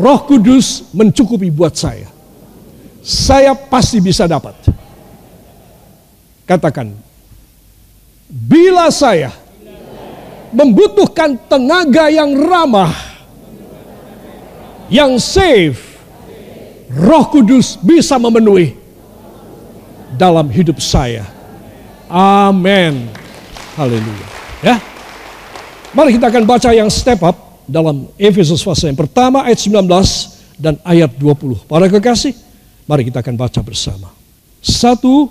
Roh 0.00 0.20
Kudus 0.24 0.88
mencukupi 0.92 1.52
buat 1.52 1.76
saya 1.76 2.18
saya 3.08 3.56
pasti 3.56 4.04
bisa 4.04 4.28
dapat. 4.28 4.52
Katakan, 6.44 6.92
bila 8.28 8.92
saya 8.92 9.32
membutuhkan 10.52 11.40
tenaga 11.48 12.12
yang 12.12 12.36
ramah, 12.36 12.92
yang 14.92 15.16
safe, 15.16 15.87
Roh 16.88 17.24
Kudus 17.28 17.76
bisa 17.80 18.16
memenuhi 18.16 18.72
dalam 20.16 20.48
hidup 20.48 20.80
saya. 20.80 21.28
Amin. 22.08 23.12
Haleluya. 23.76 24.26
Ya. 24.64 24.76
Mari 25.92 26.16
kita 26.16 26.32
akan 26.32 26.44
baca 26.48 26.72
yang 26.72 26.88
step 26.88 27.20
up 27.24 27.64
dalam 27.68 28.08
Efesus 28.16 28.64
pasal 28.64 28.92
yang 28.92 29.00
pertama 29.00 29.44
ayat 29.44 29.60
19 29.60 29.84
dan 30.56 30.74
ayat 30.84 31.12
20. 31.16 31.68
Para 31.68 31.88
kekasih, 31.88 32.32
Mari 32.88 33.12
kita 33.12 33.20
akan 33.20 33.36
baca 33.36 33.60
bersama. 33.60 34.08
Satu, 34.64 35.28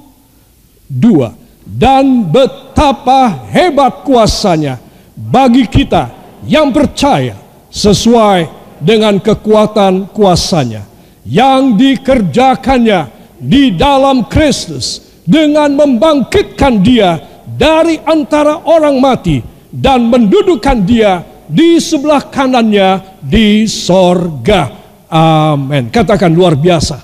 Dua, 0.88 1.36
dan 1.68 2.32
betapa 2.32 3.50
hebat 3.52 4.08
kuasanya 4.08 4.80
bagi 5.18 5.68
kita 5.68 6.08
yang 6.48 6.72
percaya 6.72 7.36
sesuai 7.68 8.48
dengan 8.80 9.20
kekuatan 9.20 10.08
kuasanya 10.16 10.87
yang 11.28 11.76
dikerjakannya 11.76 13.12
di 13.38 13.76
dalam 13.76 14.26
Kristus 14.32 15.04
dengan 15.28 15.76
membangkitkan 15.76 16.80
dia 16.80 17.20
dari 17.44 18.00
antara 18.08 18.64
orang 18.64 18.96
mati 18.98 19.44
dan 19.68 20.08
mendudukkan 20.08 20.80
dia 20.88 21.22
di 21.48 21.78
sebelah 21.84 22.24
kanannya 22.32 23.20
di 23.20 23.68
sorga. 23.68 24.72
Amin. 25.12 25.92
Katakan 25.92 26.32
luar 26.32 26.56
biasa. 26.56 27.04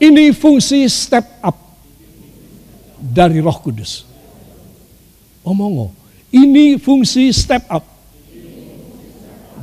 Ini 0.00 0.32
fungsi 0.32 0.88
step 0.88 1.44
up 1.44 1.56
dari 2.96 3.36
roh 3.44 3.56
kudus. 3.60 4.08
Omong, 5.44 5.92
ini 6.32 6.80
fungsi 6.80 7.28
step 7.32 7.68
up 7.68 7.84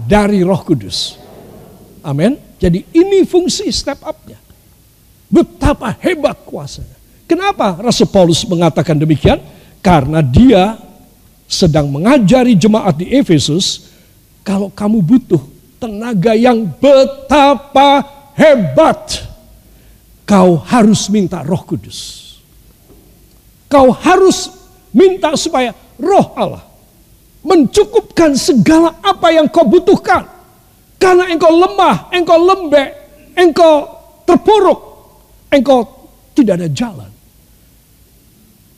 dari 0.06 0.46
roh 0.46 0.62
kudus. 0.62 1.18
Amin. 2.06 2.47
Jadi 2.58 2.86
ini 2.94 3.22
fungsi 3.24 3.70
step 3.70 4.02
upnya. 4.02 4.38
Betapa 5.30 5.94
hebat 6.02 6.42
kuasanya. 6.48 6.98
Kenapa 7.28 7.78
Rasul 7.78 8.08
Paulus 8.08 8.48
mengatakan 8.48 8.96
demikian? 8.96 9.44
Karena 9.84 10.24
dia 10.24 10.80
sedang 11.48 11.88
mengajari 11.92 12.56
jemaat 12.56 13.00
di 13.00 13.12
Efesus, 13.12 13.92
kalau 14.42 14.72
kamu 14.72 15.04
butuh 15.04 15.44
tenaga 15.80 16.34
yang 16.34 16.68
betapa 16.80 18.04
hebat, 18.36 19.28
kau 20.24 20.60
harus 20.60 21.08
minta 21.12 21.44
Roh 21.44 21.64
Kudus. 21.68 22.26
Kau 23.68 23.92
harus 23.92 24.48
minta 24.96 25.36
supaya 25.36 25.76
Roh 26.00 26.32
Allah 26.40 26.64
mencukupkan 27.44 28.36
segala 28.36 28.96
apa 29.04 29.32
yang 29.32 29.48
kau 29.48 29.64
butuhkan. 29.64 30.37
Karena 30.98 31.30
engkau 31.30 31.54
lemah, 31.54 32.10
engkau 32.10 32.38
lembek, 32.42 32.90
engkau 33.38 33.74
terpuruk, 34.26 34.80
engkau 35.54 35.86
tidak 36.34 36.58
ada 36.62 36.70
jalan. 36.74 37.12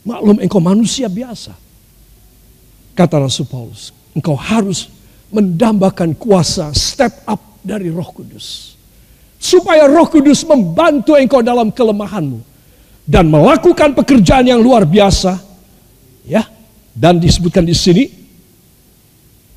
Maklum 0.03 0.37
engkau 0.43 0.59
manusia 0.59 1.07
biasa. 1.07 1.55
Kata 2.95 3.15
Rasul 3.23 3.47
Paulus, 3.47 3.95
engkau 4.11 4.35
harus 4.35 4.91
mendambakan 5.31 6.11
kuasa 6.17 6.75
step 6.75 7.23
up 7.23 7.39
dari 7.63 7.87
roh 7.87 8.11
kudus. 8.11 8.75
Supaya 9.39 9.87
roh 9.87 10.07
kudus 10.11 10.43
membantu 10.43 11.15
engkau 11.15 11.39
dalam 11.39 11.71
kelemahanmu. 11.71 12.43
Dan 13.09 13.31
melakukan 13.31 13.95
pekerjaan 13.95 14.45
yang 14.45 14.61
luar 14.61 14.85
biasa. 14.85 15.39
Ya, 16.27 16.45
dan 16.91 17.17
disebutkan 17.17 17.63
di 17.63 17.73
sini. 17.73 18.18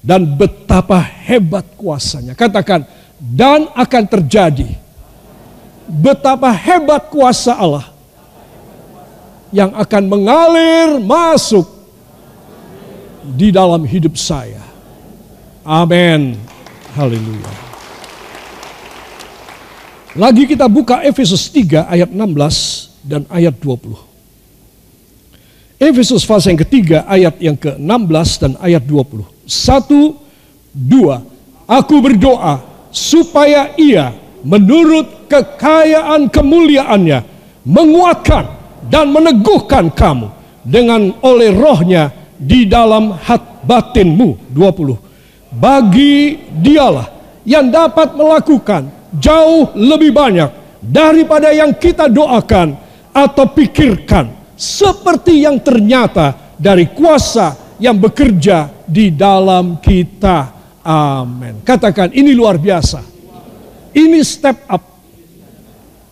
Dan 0.03 0.35
betapa 0.35 0.99
hebat 0.99 1.63
kuasanya. 1.79 2.35
Katakan, 2.35 2.83
dan 3.23 3.71
akan 3.71 4.05
terjadi. 4.11 4.67
Betapa 5.87 6.51
hebat 6.51 7.07
kuasa 7.07 7.55
Allah 7.55 7.87
yang 9.55 9.71
akan 9.77 10.03
mengalir 10.11 10.99
masuk 10.99 11.69
di 13.23 13.55
dalam 13.55 13.87
hidup 13.87 14.19
saya. 14.19 14.63
Amin. 15.63 16.35
Haleluya. 16.99 17.53
Lagi 20.13 20.45
kita 20.45 20.69
buka 20.69 21.01
Efesus 21.07 21.49
3 21.49 21.89
ayat 21.89 22.11
16 22.11 23.01
dan 23.07 23.23
ayat 23.33 23.57
20. 23.57 23.97
Efesus 25.81 26.23
pasal 26.29 26.53
yang 26.53 26.63
ketiga 26.63 26.99
ayat 27.09 27.41
yang 27.41 27.57
ke-16 27.57 28.29
dan 28.39 28.53
ayat 28.61 28.85
20. 28.85 29.32
Satu, 29.47 30.17
dua. 30.73 31.23
Aku 31.67 32.03
berdoa 32.03 32.61
supaya 32.93 33.73
ia 33.79 34.13
menurut 34.45 35.31
kekayaan 35.31 36.29
kemuliaannya 36.29 37.19
menguatkan 37.65 38.45
dan 38.91 39.09
meneguhkan 39.15 39.89
kamu 39.95 40.29
dengan 40.67 41.15
oleh 41.23 41.55
rohnya 41.55 42.11
di 42.37 42.67
dalam 42.67 43.15
hat 43.15 43.63
batinmu. 43.63 44.51
20. 44.51 45.55
Bagi 45.55 46.39
dialah 46.59 47.09
yang 47.47 47.71
dapat 47.71 48.19
melakukan 48.19 48.91
jauh 49.15 49.71
lebih 49.79 50.11
banyak 50.11 50.51
daripada 50.83 51.55
yang 51.55 51.71
kita 51.77 52.11
doakan 52.11 52.75
atau 53.15 53.45
pikirkan. 53.53 54.43
Seperti 54.59 55.43
yang 55.43 55.59
ternyata 55.59 56.55
dari 56.59 56.91
kuasa 56.91 57.77
yang 57.83 57.99
bekerja 57.99 58.82
di 58.93 59.09
dalam 59.09 59.81
kita. 59.81 60.53
Amin. 60.85 61.65
Katakan 61.65 62.13
ini 62.13 62.37
luar 62.37 62.61
biasa. 62.61 63.01
Ini 63.97 64.21
step 64.21 64.69
up. 64.69 64.85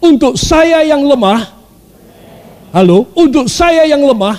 Untuk 0.01 0.41
saya 0.41 0.81
yang 0.89 1.05
lemah, 1.05 1.61
Halo, 2.71 3.11
untuk 3.19 3.51
saya 3.51 3.83
yang 3.83 3.99
lemah, 3.99 4.39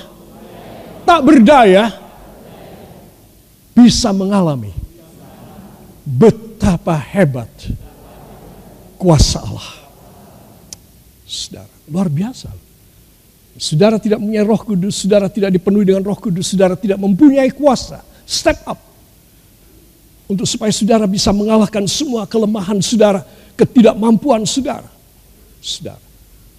tak 1.03 1.19
berdaya, 1.19 1.91
bisa 3.75 4.15
mengalami 4.15 4.71
betapa 6.07 6.95
hebat 6.95 7.51
kuasa 8.95 9.43
Allah. 9.43 9.71
Saudara, 11.27 11.71
luar 11.91 12.07
biasa. 12.07 12.47
Saudara 13.59 13.99
tidak 13.99 14.23
mempunyai 14.23 14.47
roh 14.47 14.61
kudus, 14.63 15.03
saudara 15.03 15.27
tidak 15.27 15.51
dipenuhi 15.51 15.91
dengan 15.91 16.07
roh 16.07 16.15
kudus, 16.15 16.55
saudara 16.55 16.79
tidak 16.79 17.03
mempunyai 17.03 17.51
kuasa. 17.51 17.99
Step 18.31 18.63
up. 18.63 18.79
Untuk 20.31 20.47
supaya 20.47 20.71
saudara 20.71 21.03
bisa 21.03 21.35
mengalahkan 21.35 21.83
semua 21.91 22.23
kelemahan 22.23 22.79
saudara, 22.79 23.27
ketidakmampuan 23.59 24.47
saudara. 24.47 24.87
Saudara 25.59 26.11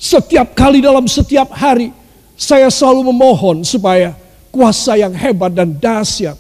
setiap 0.03 0.59
kali 0.59 0.83
dalam 0.83 1.07
setiap 1.07 1.55
hari 1.55 1.95
saya 2.35 2.67
selalu 2.75 3.15
memohon 3.15 3.63
supaya 3.63 4.19
kuasa 4.51 4.99
yang 4.99 5.15
hebat 5.15 5.55
dan 5.55 5.79
dahsyat 5.79 6.35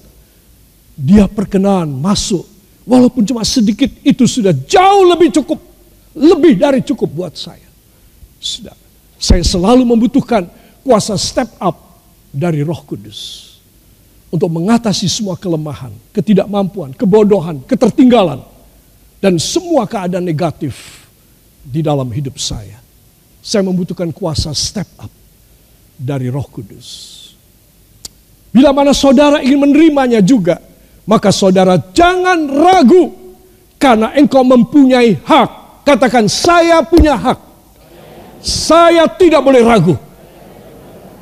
dia 0.98 1.30
perkenan 1.30 1.86
masuk. 1.86 2.42
Walaupun 2.82 3.22
cuma 3.22 3.46
sedikit 3.46 3.86
itu 4.02 4.26
sudah 4.26 4.50
jauh 4.50 5.06
lebih 5.14 5.30
cukup. 5.30 5.62
Lebih 6.18 6.58
dari 6.58 6.82
cukup 6.82 7.06
buat 7.06 7.34
saya. 7.38 7.70
Sudah. 8.42 8.74
Saya 9.22 9.46
selalu 9.46 9.86
membutuhkan 9.86 10.50
kuasa 10.82 11.14
step 11.14 11.54
up 11.62 11.78
dari 12.34 12.66
roh 12.66 12.82
kudus. 12.82 13.51
Untuk 14.32 14.48
mengatasi 14.48 15.12
semua 15.12 15.36
kelemahan, 15.36 15.92
ketidakmampuan, 16.16 16.96
kebodohan, 16.96 17.60
ketertinggalan. 17.68 18.40
Dan 19.20 19.36
semua 19.36 19.84
keadaan 19.84 20.24
negatif 20.24 21.04
di 21.62 21.84
dalam 21.84 22.08
hidup 22.08 22.40
saya. 22.40 22.80
Saya 23.44 23.62
membutuhkan 23.62 24.08
kuasa 24.10 24.50
step 24.56 24.88
up 24.98 25.12
dari 25.94 26.32
Roh 26.32 26.48
Kudus. 26.48 27.20
Bila 28.52 28.72
mana 28.72 28.92
saudara 28.92 29.40
ingin 29.40 29.68
menerimanya 29.68 30.20
juga, 30.24 30.60
maka 31.08 31.32
saudara 31.32 31.80
jangan 31.92 32.48
ragu 32.50 33.12
karena 33.80 34.12
engkau 34.14 34.44
mempunyai 34.44 35.18
hak. 35.24 35.50
Katakan 35.82 36.30
saya 36.30 36.84
punya 36.86 37.18
hak. 37.18 37.38
Saya 38.42 39.08
tidak 39.08 39.42
boleh 39.42 39.62
ragu. 39.62 39.94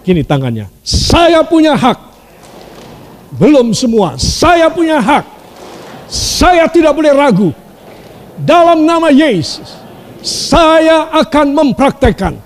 Kini 0.04 0.24
tangannya. 0.24 0.68
Saya 0.84 1.40
punya 1.44 1.76
hak. 1.76 2.09
Belum 3.34 3.70
semua. 3.70 4.18
Saya 4.18 4.66
punya 4.70 4.98
hak. 4.98 5.26
Saya 6.10 6.66
tidak 6.66 6.94
boleh 6.94 7.14
ragu. 7.14 7.50
Dalam 8.40 8.82
nama 8.88 9.12
Yesus 9.12 9.80
saya 10.20 11.08
akan 11.16 11.56
mempraktekkan. 11.56 12.36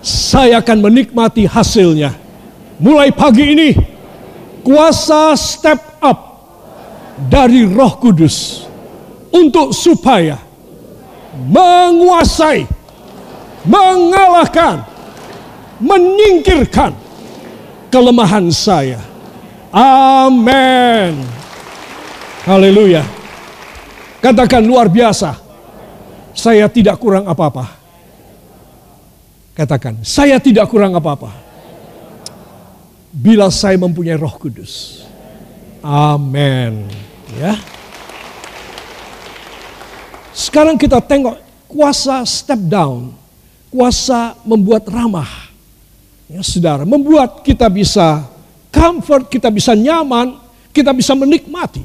Saya 0.00 0.64
akan 0.64 0.78
menikmati 0.80 1.44
hasilnya. 1.44 2.16
Mulai 2.80 3.12
pagi 3.12 3.52
ini, 3.52 3.70
kuasa 4.64 5.36
step 5.36 6.00
up 6.00 6.40
dari 7.28 7.68
Roh 7.68 8.00
Kudus 8.00 8.64
untuk 9.28 9.76
supaya 9.76 10.40
menguasai, 11.36 12.64
mengalahkan, 13.68 14.80
menyingkirkan 15.84 16.96
kelemahan 17.92 18.48
saya. 18.48 19.09
Amin. 19.70 21.22
Haleluya. 22.42 23.06
Katakan 24.18 24.66
luar 24.66 24.90
biasa 24.90 25.50
saya 26.34 26.66
tidak 26.70 26.98
kurang 26.98 27.26
apa-apa. 27.26 27.78
Katakan, 29.54 30.00
saya 30.06 30.40
tidak 30.40 30.70
kurang 30.70 30.96
apa-apa. 30.96 31.36
Bila 33.10 33.50
saya 33.50 33.76
mempunyai 33.76 34.16
Roh 34.16 34.32
Kudus. 34.38 35.04
Amin. 35.84 36.86
Ya. 37.36 37.58
Sekarang 40.30 40.78
kita 40.78 41.02
tengok 41.02 41.36
kuasa 41.68 42.22
step 42.24 42.56
down, 42.70 43.12
kuasa 43.68 44.38
membuat 44.46 44.86
ramah. 44.88 45.28
Ya, 46.30 46.40
saudara, 46.46 46.86
membuat 46.86 47.42
kita 47.42 47.66
bisa 47.66 48.22
comfort, 48.70 49.28
kita 49.28 49.50
bisa 49.50 49.74
nyaman, 49.74 50.38
kita 50.70 50.94
bisa 50.94 51.12
menikmati 51.18 51.82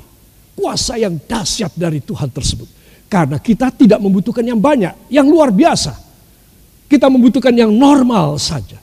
kuasa 0.56 0.96
yang 0.96 1.20
dahsyat 1.20 1.76
dari 1.76 2.00
Tuhan 2.00 2.32
tersebut. 2.32 2.70
Karena 3.06 3.38
kita 3.38 3.70
tidak 3.70 4.02
membutuhkan 4.02 4.42
yang 4.42 4.58
banyak, 4.58 5.12
yang 5.14 5.28
luar 5.30 5.54
biasa. 5.54 5.94
Kita 6.90 7.12
membutuhkan 7.12 7.54
yang 7.54 7.70
normal 7.70 8.40
saja. 8.42 8.82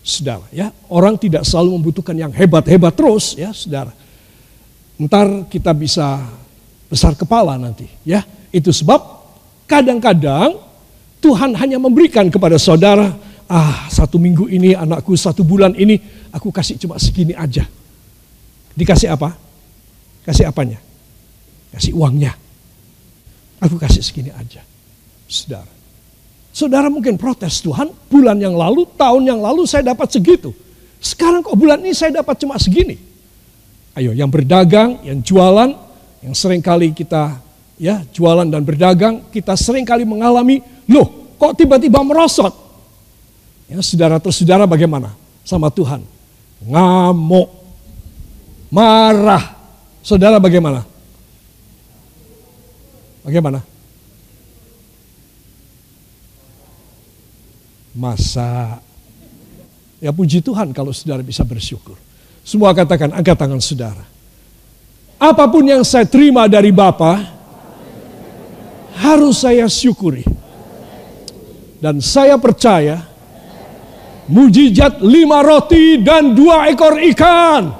Saudara, 0.00 0.46
ya, 0.48 0.72
orang 0.88 1.20
tidak 1.20 1.44
selalu 1.44 1.76
membutuhkan 1.76 2.16
yang 2.16 2.32
hebat-hebat 2.32 2.96
terus, 2.96 3.36
ya, 3.36 3.52
saudara. 3.52 3.92
Ntar 4.96 5.50
kita 5.52 5.76
bisa 5.76 6.24
besar 6.88 7.12
kepala 7.12 7.60
nanti, 7.60 7.84
ya. 8.08 8.24
Itu 8.48 8.72
sebab 8.72 9.04
kadang-kadang 9.68 10.56
Tuhan 11.20 11.52
hanya 11.60 11.76
memberikan 11.76 12.32
kepada 12.32 12.56
saudara, 12.56 13.12
ah 13.48 13.88
satu 13.88 14.20
minggu 14.20 14.46
ini 14.52 14.76
anakku 14.76 15.16
satu 15.16 15.40
bulan 15.40 15.72
ini 15.72 15.96
aku 16.30 16.52
kasih 16.52 16.76
cuma 16.76 17.00
segini 17.00 17.32
aja. 17.32 17.64
Dikasih 18.76 19.10
apa? 19.10 19.34
Kasih 20.22 20.46
apanya? 20.46 20.78
Kasih 21.72 21.96
uangnya. 21.96 22.36
Aku 23.58 23.80
kasih 23.80 24.04
segini 24.04 24.30
aja. 24.30 24.62
Saudara. 25.26 25.72
Saudara 26.54 26.86
mungkin 26.92 27.18
protes 27.18 27.58
Tuhan, 27.64 27.90
bulan 28.06 28.38
yang 28.38 28.54
lalu, 28.54 28.86
tahun 28.94 29.26
yang 29.26 29.40
lalu 29.42 29.66
saya 29.66 29.82
dapat 29.82 30.10
segitu. 30.14 30.54
Sekarang 30.98 31.42
kok 31.42 31.54
bulan 31.54 31.82
ini 31.82 31.94
saya 31.94 32.22
dapat 32.22 32.38
cuma 32.38 32.58
segini. 32.58 32.98
Ayo 33.98 34.14
yang 34.14 34.30
berdagang, 34.30 35.02
yang 35.02 35.18
jualan, 35.22 35.74
yang 36.22 36.34
sering 36.34 36.62
kali 36.62 36.94
kita 36.94 37.38
ya 37.78 38.02
jualan 38.10 38.46
dan 38.46 38.62
berdagang, 38.62 39.30
kita 39.30 39.54
sering 39.54 39.86
kali 39.86 40.02
mengalami, 40.02 40.62
loh 40.90 41.34
kok 41.38 41.54
tiba-tiba 41.58 42.02
merosot? 42.02 42.67
Ya 43.68 43.84
saudara 43.84 44.16
tersaudara 44.16 44.64
bagaimana 44.64 45.12
sama 45.44 45.68
Tuhan? 45.68 46.00
Ngamuk, 46.64 47.52
marah. 48.72 49.54
Saudara 50.00 50.40
bagaimana? 50.40 50.88
Bagaimana? 53.20 53.60
Masa 57.92 58.80
ya 60.00 60.14
puji 60.16 60.40
Tuhan 60.40 60.72
kalau 60.72 60.96
saudara 60.96 61.20
bisa 61.20 61.44
bersyukur. 61.44 62.00
Semua 62.40 62.72
katakan 62.72 63.12
angkat 63.12 63.36
tangan 63.36 63.60
saudara. 63.60 64.04
Apa 65.20 65.44
pun 65.50 65.66
yang 65.68 65.84
saya 65.84 66.08
terima 66.08 66.48
dari 66.48 66.72
Bapa 66.72 67.20
harus 68.96 69.44
saya 69.44 69.68
syukuri. 69.68 70.24
Dan 71.78 72.00
saya 72.00 72.40
percaya 72.40 73.17
mujizat 74.28 75.00
lima 75.00 75.40
roti 75.40 75.98
dan 76.04 76.36
dua 76.36 76.68
ekor 76.68 77.00
ikan. 77.12 77.72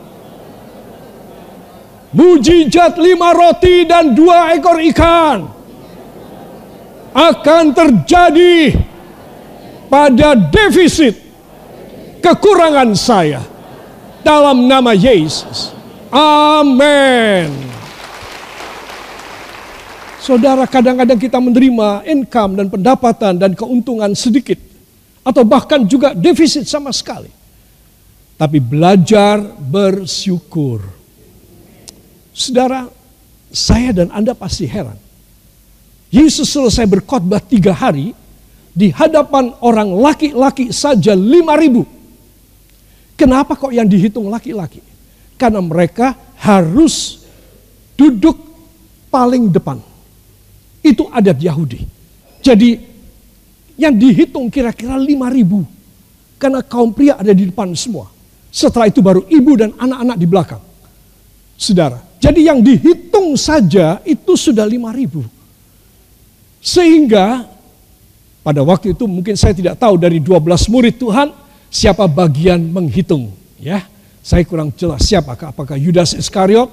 Mujizat 2.09 2.97
lima 2.97 3.37
roti 3.37 3.85
dan 3.85 4.17
dua 4.17 4.57
ekor 4.57 4.81
ikan 4.81 5.45
akan 7.13 7.65
terjadi 7.77 8.77
pada 9.89 10.37
defisit 10.37 11.17
kekurangan 12.21 12.93
saya 12.97 13.41
dalam 14.25 14.69
nama 14.69 14.93
Yesus. 14.93 15.73
Amin. 16.13 17.53
Saudara, 20.21 20.69
kadang-kadang 20.69 21.17
kita 21.17 21.41
menerima 21.41 22.05
income 22.05 22.61
dan 22.61 22.67
pendapatan 22.69 23.33
dan 23.41 23.57
keuntungan 23.57 24.13
sedikit, 24.13 24.61
atau 25.29 25.45
bahkan 25.45 25.85
juga 25.85 26.17
defisit 26.17 26.65
sama 26.65 26.89
sekali. 26.89 27.29
Tapi 28.41 28.57
belajar 28.65 29.37
bersyukur. 29.61 30.81
Saudara, 32.33 32.89
saya 33.53 33.93
dan 33.93 34.09
Anda 34.09 34.33
pasti 34.33 34.65
heran. 34.65 34.97
Yesus 36.09 36.49
selesai 36.49 36.89
berkhotbah 36.89 37.45
tiga 37.45 37.77
hari, 37.77 38.17
di 38.73 38.89
hadapan 38.95 39.53
orang 39.61 39.93
laki-laki 39.93 40.73
saja 40.73 41.13
lima 41.13 41.59
ribu. 41.59 41.85
Kenapa 43.19 43.59
kok 43.59 43.75
yang 43.75 43.91
dihitung 43.91 44.31
laki-laki? 44.31 44.81
Karena 45.35 45.59
mereka 45.59 46.15
harus 46.39 47.27
duduk 47.99 48.39
paling 49.11 49.51
depan. 49.51 49.83
Itu 50.81 51.11
adat 51.11 51.43
Yahudi. 51.43 51.83
Jadi 52.39 52.88
yang 53.79 53.95
dihitung 53.95 54.51
kira-kira 54.51 54.99
5 54.99 55.07
ribu. 55.31 55.63
Karena 56.37 56.61
kaum 56.61 56.91
pria 56.91 57.15
ada 57.15 57.31
di 57.31 57.47
depan 57.47 57.71
semua. 57.79 58.11
Setelah 58.51 58.91
itu 58.91 58.99
baru 58.99 59.23
ibu 59.31 59.55
dan 59.55 59.71
anak-anak 59.79 60.17
di 60.19 60.27
belakang. 60.27 60.63
Saudara, 61.59 62.03
jadi 62.19 62.51
yang 62.55 62.59
dihitung 62.63 63.39
saja 63.39 64.03
itu 64.03 64.35
sudah 64.35 64.67
5 64.67 64.91
ribu. 64.95 65.23
Sehingga 66.59 67.47
pada 68.43 68.63
waktu 68.67 68.95
itu 68.95 69.07
mungkin 69.07 69.39
saya 69.39 69.55
tidak 69.55 69.79
tahu 69.79 69.95
dari 69.99 70.19
12 70.19 70.43
murid 70.71 70.99
Tuhan 70.99 71.31
siapa 71.71 72.07
bagian 72.11 72.59
menghitung. 72.59 73.31
Ya, 73.59 73.87
saya 74.23 74.47
kurang 74.47 74.71
jelas 74.75 75.03
siapa, 75.03 75.35
apakah 75.35 75.75
Yudas 75.75 76.15
Iskariot 76.15 76.71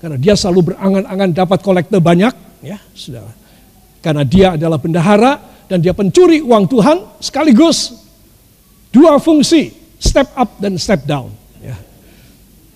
karena 0.00 0.16
dia 0.16 0.34
selalu 0.34 0.72
berangan-angan 0.72 1.30
dapat 1.30 1.58
kolektor 1.60 2.00
banyak, 2.00 2.34
ya, 2.64 2.80
Saudara. 2.96 3.30
Karena 4.02 4.24
dia 4.26 4.58
adalah 4.58 4.80
bendahara 4.80 5.51
dan 5.72 5.80
dia 5.80 5.96
pencuri 5.96 6.44
uang 6.44 6.68
Tuhan 6.68 7.16
sekaligus 7.16 7.96
dua 8.92 9.16
fungsi, 9.16 9.72
step 9.96 10.28
up 10.36 10.60
dan 10.60 10.76
step 10.76 11.08
down, 11.08 11.32
ya. 11.64 11.72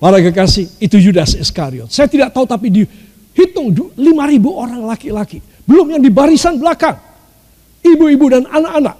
Para 0.01 0.17
kekasih, 0.17 0.81
itu 0.81 0.97
Yudas 0.97 1.37
Iskariot. 1.37 1.93
Saya 1.93 2.09
tidak 2.09 2.33
tahu 2.33 2.49
tapi 2.49 2.73
dihitung 2.73 3.69
5000 3.93 4.01
orang 4.49 4.81
laki-laki. 4.89 5.45
Belum 5.69 5.93
yang 5.93 6.01
di 6.01 6.09
barisan 6.09 6.57
belakang. 6.57 6.97
Ibu-ibu 7.85 8.27
dan 8.33 8.49
anak-anak. 8.49 8.97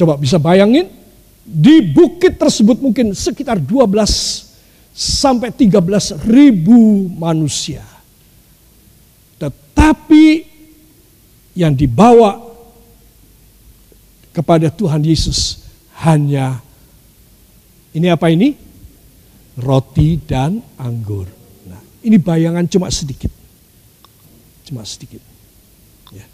Coba 0.00 0.16
bisa 0.16 0.40
bayangin, 0.40 0.88
di 1.44 1.84
bukit 1.92 2.40
tersebut 2.40 2.80
mungkin 2.80 3.12
sekitar 3.12 3.60
12 3.60 4.48
sampai 4.96 5.52
13 5.52 6.24
ribu 6.24 7.04
manusia. 7.12 7.84
Tetapi 9.36 10.24
yang 11.52 11.76
dibawa 11.76 12.49
kepada 14.30 14.70
Tuhan 14.70 15.02
Yesus 15.02 15.66
hanya 16.02 16.62
ini 17.90 18.06
apa 18.06 18.30
ini? 18.30 18.54
Roti 19.60 20.16
dan 20.22 20.62
anggur. 20.78 21.26
Nah, 21.66 21.82
ini 22.06 22.16
bayangan 22.16 22.64
cuma 22.70 22.86
sedikit. 22.88 23.28
Cuma 24.64 24.86
sedikit. 24.86 25.18
Ya. 26.14 26.24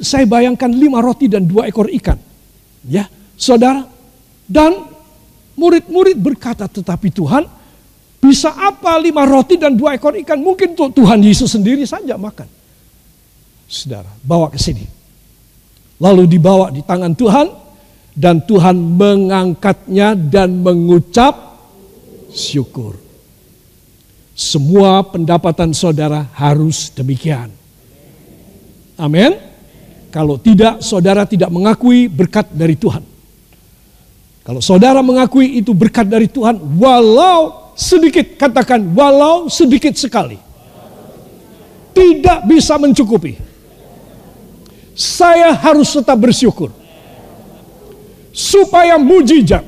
Saya 0.00 0.24
bayangkan 0.24 0.72
lima 0.72 1.04
roti 1.04 1.28
dan 1.28 1.44
dua 1.44 1.68
ekor 1.68 1.92
ikan. 2.00 2.16
Ya, 2.88 3.06
saudara, 3.36 3.84
dan 4.48 4.88
murid-murid 5.54 6.16
berkata, 6.16 6.64
tetapi 6.64 7.12
Tuhan 7.12 7.44
bisa 8.16 8.56
apa 8.56 8.96
lima 8.98 9.28
roti 9.28 9.60
dan 9.60 9.76
dua 9.76 9.94
ekor 9.94 10.16
ikan? 10.16 10.40
Mungkin 10.40 10.72
Tuhan 10.74 11.20
Yesus 11.20 11.52
sendiri 11.52 11.84
saja 11.84 12.16
makan. 12.16 12.48
Saudara, 13.68 14.08
bawa 14.24 14.48
ke 14.48 14.56
sini. 14.56 14.95
Lalu 15.96 16.28
dibawa 16.28 16.68
di 16.68 16.84
tangan 16.84 17.16
Tuhan 17.16 17.46
dan 18.16 18.44
Tuhan 18.44 18.76
mengangkatnya 18.76 20.16
dan 20.16 20.60
mengucap 20.60 21.56
syukur. 22.32 22.96
Semua 24.36 25.00
pendapatan 25.00 25.72
saudara 25.72 26.28
harus 26.36 26.92
demikian. 26.92 27.48
Amin. 29.00 29.36
Kalau 30.12 30.36
tidak, 30.40 30.84
saudara 30.84 31.24
tidak 31.24 31.48
mengakui 31.48 32.08
berkat 32.08 32.48
dari 32.52 32.76
Tuhan. 32.76 33.04
Kalau 34.44 34.60
saudara 34.64 35.00
mengakui 35.00 35.60
itu 35.60 35.72
berkat 35.76 36.08
dari 36.08 36.28
Tuhan, 36.28 36.56
walau 36.76 37.72
sedikit, 37.76 38.38
katakan 38.40 38.80
walau 38.96 39.52
sedikit 39.52 39.92
sekali. 39.96 40.40
Tidak 41.96 42.44
bisa 42.44 42.76
mencukupi. 42.76 43.55
Saya 44.96 45.52
harus 45.52 45.92
tetap 45.92 46.16
bersyukur. 46.16 46.72
Supaya 48.32 48.96
mujizat. 48.96 49.60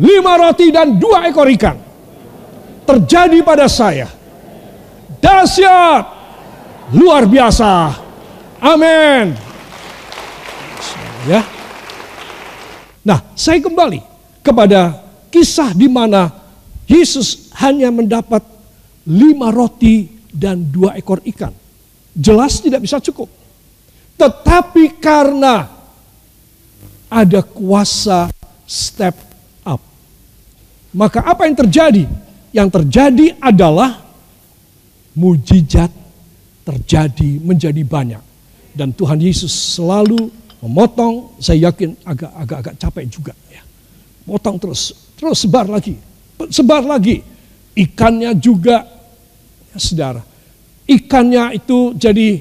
Lima 0.00 0.40
roti 0.40 0.72
dan 0.72 0.96
dua 0.96 1.28
ekor 1.28 1.52
ikan. 1.52 1.76
Terjadi 2.88 3.44
pada 3.44 3.68
saya. 3.68 4.08
Dahsyat. 5.20 6.04
Luar 6.96 7.28
biasa. 7.28 7.92
Amin. 8.64 9.36
Ya. 11.28 11.44
Nah, 13.04 13.20
saya 13.36 13.60
kembali 13.60 14.00
kepada 14.40 14.96
kisah 15.28 15.76
di 15.76 15.92
mana 15.92 16.32
Yesus 16.88 17.52
hanya 17.60 17.92
mendapat 17.92 18.40
lima 19.04 19.52
roti 19.52 20.08
dan 20.32 20.64
dua 20.72 20.96
ekor 20.96 21.20
ikan. 21.28 21.52
Jelas 22.16 22.64
tidak 22.64 22.80
bisa 22.80 22.96
cukup. 23.04 23.43
Tetapi 24.14 24.98
karena 25.02 25.68
ada 27.10 27.40
kuasa 27.42 28.30
step 28.64 29.34
Maka 30.94 31.26
apa 31.26 31.50
yang 31.50 31.58
terjadi? 31.58 32.06
Yang 32.54 32.68
terjadi 32.80 33.26
adalah 33.42 33.98
mujizat 35.18 35.90
terjadi 36.62 37.42
menjadi 37.42 37.82
banyak. 37.82 38.22
Dan 38.70 38.94
Tuhan 38.94 39.18
Yesus 39.18 39.50
selalu 39.50 40.30
memotong, 40.62 41.34
saya 41.42 41.70
yakin 41.70 41.98
agak-agak 42.06 42.74
capek 42.78 43.04
juga 43.10 43.34
ya. 43.50 43.62
Potong 44.24 44.56
terus, 44.56 44.94
terus 45.18 45.42
sebar 45.42 45.66
lagi, 45.66 45.98
sebar 46.48 46.86
lagi. 46.86 47.20
Ikannya 47.74 48.38
juga, 48.38 48.86
ya 49.74 49.78
saudara, 49.82 50.22
ikannya 50.86 51.58
itu 51.58 51.90
jadi 51.98 52.38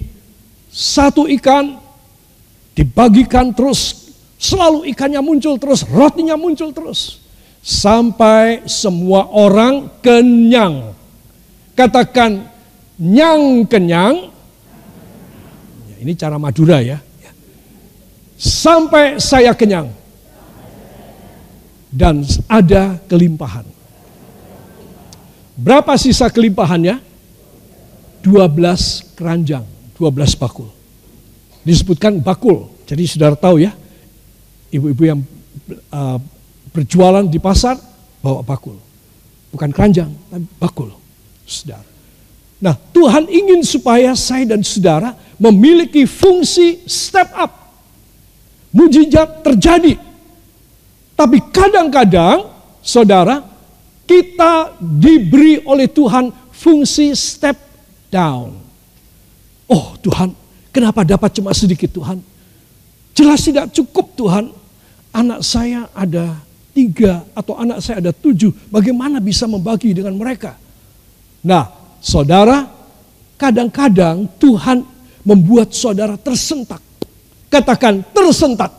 satu 0.73 1.29
ikan 1.37 1.77
dibagikan 2.73 3.53
terus, 3.53 4.09
selalu 4.41 4.89
ikannya 4.89 5.21
muncul 5.21 5.61
terus, 5.61 5.85
rotinya 5.85 6.33
muncul 6.33 6.73
terus. 6.73 7.21
Sampai 7.61 8.65
semua 8.65 9.29
orang 9.29 9.87
kenyang. 10.01 10.97
Katakan 11.77 12.43
nyang 12.97 13.69
kenyang. 13.69 14.33
Ya, 15.87 15.95
ini 16.01 16.11
cara 16.17 16.35
Madura 16.41 16.83
ya. 16.83 16.99
Sampai 18.35 19.21
saya 19.21 19.55
kenyang. 19.55 19.87
Dan 21.87 22.25
ada 22.49 22.99
kelimpahan. 23.07 23.63
Berapa 25.53 25.93
sisa 25.95 26.27
kelimpahannya? 26.27 26.99
12 28.23 29.19
keranjang, 29.19 29.67
12 30.11 30.35
bakul. 30.35 30.67
Disebutkan 31.63 32.19
bakul. 32.19 32.67
Jadi 32.83 33.07
saudara 33.07 33.39
tahu 33.39 33.63
ya, 33.63 33.71
ibu-ibu 34.67 35.03
yang 35.07 35.19
uh, 35.95 36.19
berjualan 36.75 37.23
di 37.23 37.39
pasar 37.39 37.79
bawa 38.19 38.43
bakul. 38.43 38.75
Bukan 39.55 39.69
keranjang, 39.71 40.11
tapi 40.27 40.45
bakul. 40.59 40.89
Saudara. 41.47 41.87
Nah, 42.63 42.75
Tuhan 42.95 43.27
ingin 43.27 43.59
supaya 43.63 44.15
saya 44.15 44.47
dan 44.47 44.63
saudara 44.63 45.15
memiliki 45.35 46.07
fungsi 46.07 46.83
step 46.87 47.31
up. 47.35 47.51
Mujizat 48.71 49.43
terjadi. 49.43 49.99
Tapi 51.13 51.37
kadang-kadang, 51.53 52.49
saudara, 52.79 53.43
kita 54.07 54.79
diberi 54.79 55.61
oleh 55.67 55.91
Tuhan 55.91 56.31
fungsi 56.55 57.11
step 57.13 57.59
down. 58.07 58.62
Oh 59.69 59.95
Tuhan, 59.99 60.35
kenapa 60.73 61.07
dapat 61.07 61.31
cuma 61.35 61.55
sedikit 61.55 61.91
Tuhan? 61.93 62.19
Jelas 63.13 63.45
tidak 63.45 63.71
cukup 63.71 64.13
Tuhan. 64.17 64.51
Anak 65.13 65.45
saya 65.45 65.85
ada 65.93 66.41
tiga 66.73 67.21
atau 67.37 67.53
anak 67.53 67.79
saya 67.85 68.01
ada 68.01 68.11
tujuh. 68.11 68.49
Bagaimana 68.73 69.21
bisa 69.21 69.45
membagi 69.45 69.93
dengan 69.93 70.17
mereka? 70.17 70.57
Nah, 71.45 71.83
Saudara, 72.03 72.67
kadang-kadang 73.39 74.27
Tuhan 74.35 74.83
membuat 75.23 75.71
saudara 75.71 76.19
tersentak. 76.19 76.83
Katakan 77.47 78.03
tersentak. 78.11 78.75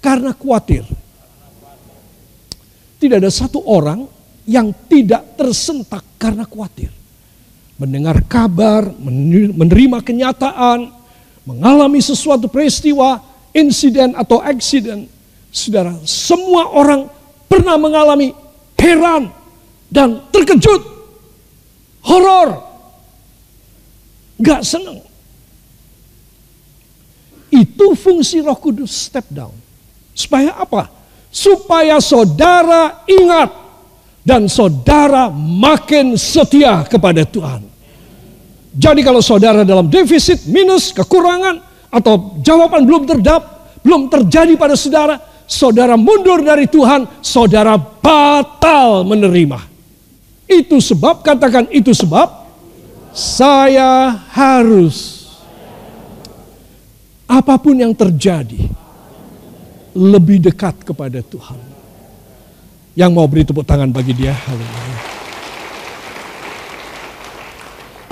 Karena 0.00 0.32
khawatir. 0.32 0.88
Tidak 2.96 3.20
ada 3.20 3.28
satu 3.28 3.60
orang 3.68 4.08
yang 4.48 4.72
tidak 4.88 5.36
tersentak 5.36 6.00
karena 6.16 6.48
khawatir. 6.48 6.88
Mendengar 7.82 8.22
kabar, 8.30 8.94
menerima 9.58 9.98
kenyataan, 10.06 10.86
mengalami 11.42 11.98
sesuatu 11.98 12.46
peristiwa, 12.46 13.18
insiden 13.50 14.14
atau 14.14 14.38
accident. 14.38 15.10
Saudara, 15.50 15.98
semua 16.06 16.70
orang 16.70 17.10
pernah 17.50 17.74
mengalami 17.74 18.30
heran 18.78 19.34
dan 19.90 20.22
terkejut 20.30 20.78
horor. 22.06 22.62
Gak 24.38 24.62
senang. 24.62 25.02
Itu 27.50 27.98
fungsi 27.98 28.46
roh 28.46 28.56
kudus 28.62 29.10
step 29.10 29.26
down. 29.26 29.58
Supaya 30.14 30.54
apa? 30.54 30.86
Supaya 31.34 31.98
saudara 31.98 33.02
ingat 33.10 33.50
dan 34.22 34.46
saudara 34.46 35.34
makin 35.34 36.14
setia 36.14 36.86
kepada 36.86 37.26
Tuhan. 37.26 37.71
Jadi 38.72 39.04
kalau 39.04 39.20
saudara 39.20 39.68
dalam 39.68 39.92
defisit, 39.92 40.48
minus, 40.48 40.96
kekurangan, 40.96 41.60
atau 41.92 42.40
jawaban 42.40 42.88
belum 42.88 43.04
terdap, 43.04 43.68
belum 43.84 44.08
terjadi 44.08 44.56
pada 44.56 44.72
saudara, 44.72 45.20
saudara 45.44 45.94
mundur 46.00 46.40
dari 46.40 46.64
Tuhan, 46.64 47.04
saudara 47.20 47.76
batal 47.76 49.04
menerima. 49.04 49.60
Itu 50.48 50.80
sebab, 50.80 51.20
katakan 51.20 51.68
itu 51.68 51.92
sebab, 51.92 52.32
saya 53.12 54.16
harus. 54.32 55.28
Apa 57.28 57.60
pun 57.60 57.76
yang 57.76 57.92
terjadi, 57.92 58.72
lebih 59.92 60.40
dekat 60.40 60.80
kepada 60.80 61.20
Tuhan. 61.20 61.60
Yang 62.96 63.10
mau 63.12 63.28
beri 63.28 63.44
tepuk 63.44 63.64
tangan 63.64 63.88
bagi 63.88 64.12
dia, 64.16 64.32
haleluya. 64.32 64.91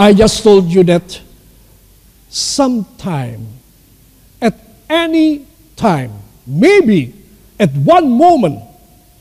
I 0.00 0.14
just 0.14 0.42
told 0.42 0.72
you 0.72 0.82
that 0.84 1.20
sometime, 2.30 3.46
at 4.40 4.58
any 4.88 5.44
time, 5.76 6.10
maybe 6.46 7.12
at 7.58 7.70
one 7.74 8.10
moment 8.10 8.62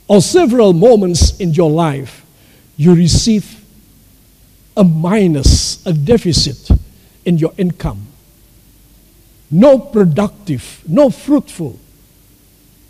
or 0.08 0.22
several 0.22 0.72
moments 0.72 1.38
in 1.38 1.54
your 1.54 1.70
life, 1.70 2.26
you 2.78 2.96
receive 2.96 3.62
a 4.78 4.86
minus, 4.86 5.86
a 5.86 5.92
deficit 5.92 6.70
in 7.26 7.38
your 7.38 7.52
income. 7.58 8.08
No 9.52 9.80
productive, 9.80 10.82
no 10.88 11.10
fruitful. 11.10 11.78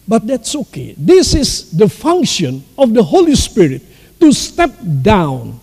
But 0.08 0.28
that's 0.28 0.56
okay. 0.56 0.94
This 0.96 1.34
is 1.34 1.72
the 1.72 1.90
function 1.90 2.64
of 2.78 2.94
the 2.94 3.02
Holy 3.02 3.34
Spirit 3.34 3.82
to 4.20 4.32
step 4.32 4.76
down 5.02 5.60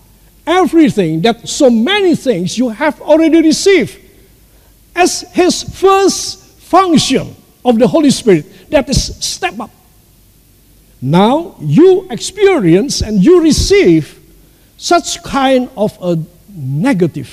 everything 0.47 1.21
that 1.23 1.49
so 1.49 1.69
many 1.69 2.15
things 2.15 2.57
you 2.57 2.71
have 2.71 3.01
already 3.03 3.43
received 3.43 3.99
as 4.95 5.27
His 5.35 5.67
first 5.67 6.39
function 6.63 7.35
of 7.65 7.79
the 7.79 7.87
Holy 7.87 8.11
Spirit. 8.11 8.47
That 8.71 8.89
is 8.89 8.99
step 9.19 9.59
up. 9.59 9.71
Now 11.03 11.57
you 11.61 12.07
experience 12.09 13.03
and 13.03 13.23
you 13.23 13.43
receive 13.43 14.17
such 14.79 15.23
kind 15.23 15.69
of 15.77 15.93
a 16.01 16.17
negative 16.55 17.29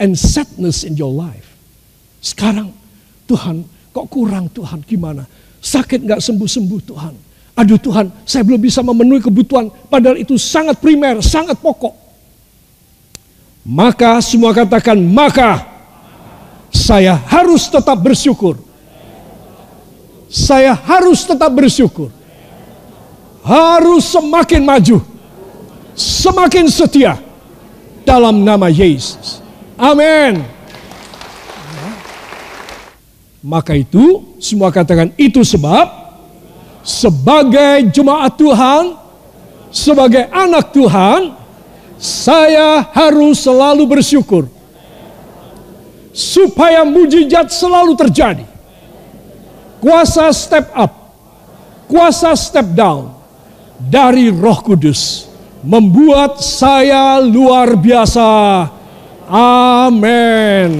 and 0.00 0.18
sadness 0.18 0.82
in 0.82 0.96
your 0.96 1.12
life. 1.12 1.54
Sekarang 2.24 2.72
Tuhan 3.28 3.68
kok 3.92 4.08
kurang 4.08 4.48
Tuhan 4.50 4.82
gimana? 4.88 5.28
Sakit 5.60 6.02
nggak 6.02 6.24
sembuh-sembuh 6.24 6.80
Tuhan. 6.88 7.14
Aduh 7.60 7.76
Tuhan, 7.76 8.08
saya 8.24 8.40
belum 8.40 8.60
bisa 8.64 8.80
memenuhi 8.80 9.20
kebutuhan 9.20 9.68
padahal 9.92 10.16
itu 10.16 10.40
sangat 10.40 10.80
primer, 10.80 11.20
sangat 11.20 11.60
pokok. 11.60 11.99
Maka 13.60 14.18
semua 14.24 14.56
katakan 14.56 14.96
maka 14.96 15.68
saya 16.72 17.18
harus 17.28 17.68
tetap 17.68 17.98
bersyukur. 18.00 18.56
Saya 20.30 20.78
harus 20.78 21.26
tetap 21.26 21.50
bersyukur 21.50 22.20
harus 23.44 24.12
semakin 24.12 24.62
maju, 24.64 24.98
semakin 25.96 26.68
setia 26.68 27.16
dalam 28.04 28.44
nama 28.44 28.68
Yesus. 28.68 29.40
Amin. 29.80 30.44
Maka 33.40 33.72
itu 33.72 34.36
semua 34.36 34.68
katakan 34.68 35.16
itu 35.16 35.40
sebab 35.40 35.88
sebagai 36.84 37.88
jemaat 37.88 38.36
Tuhan, 38.36 39.00
sebagai 39.72 40.28
anak 40.28 40.76
Tuhan, 40.76 41.39
saya 42.00 42.88
harus 42.96 43.44
selalu 43.44 43.84
bersyukur 43.84 44.48
supaya 46.16 46.80
mujizat 46.80 47.52
selalu 47.52 47.92
terjadi. 47.92 48.48
Kuasa 49.80 50.28
step 50.32 50.72
up, 50.76 50.92
kuasa 51.88 52.32
step 52.36 52.72
down, 52.72 53.12
dari 53.76 54.28
Roh 54.28 54.60
Kudus 54.60 55.28
membuat 55.64 56.40
saya 56.40 57.20
luar 57.20 57.76
biasa. 57.76 58.28
Amin. 59.88 60.72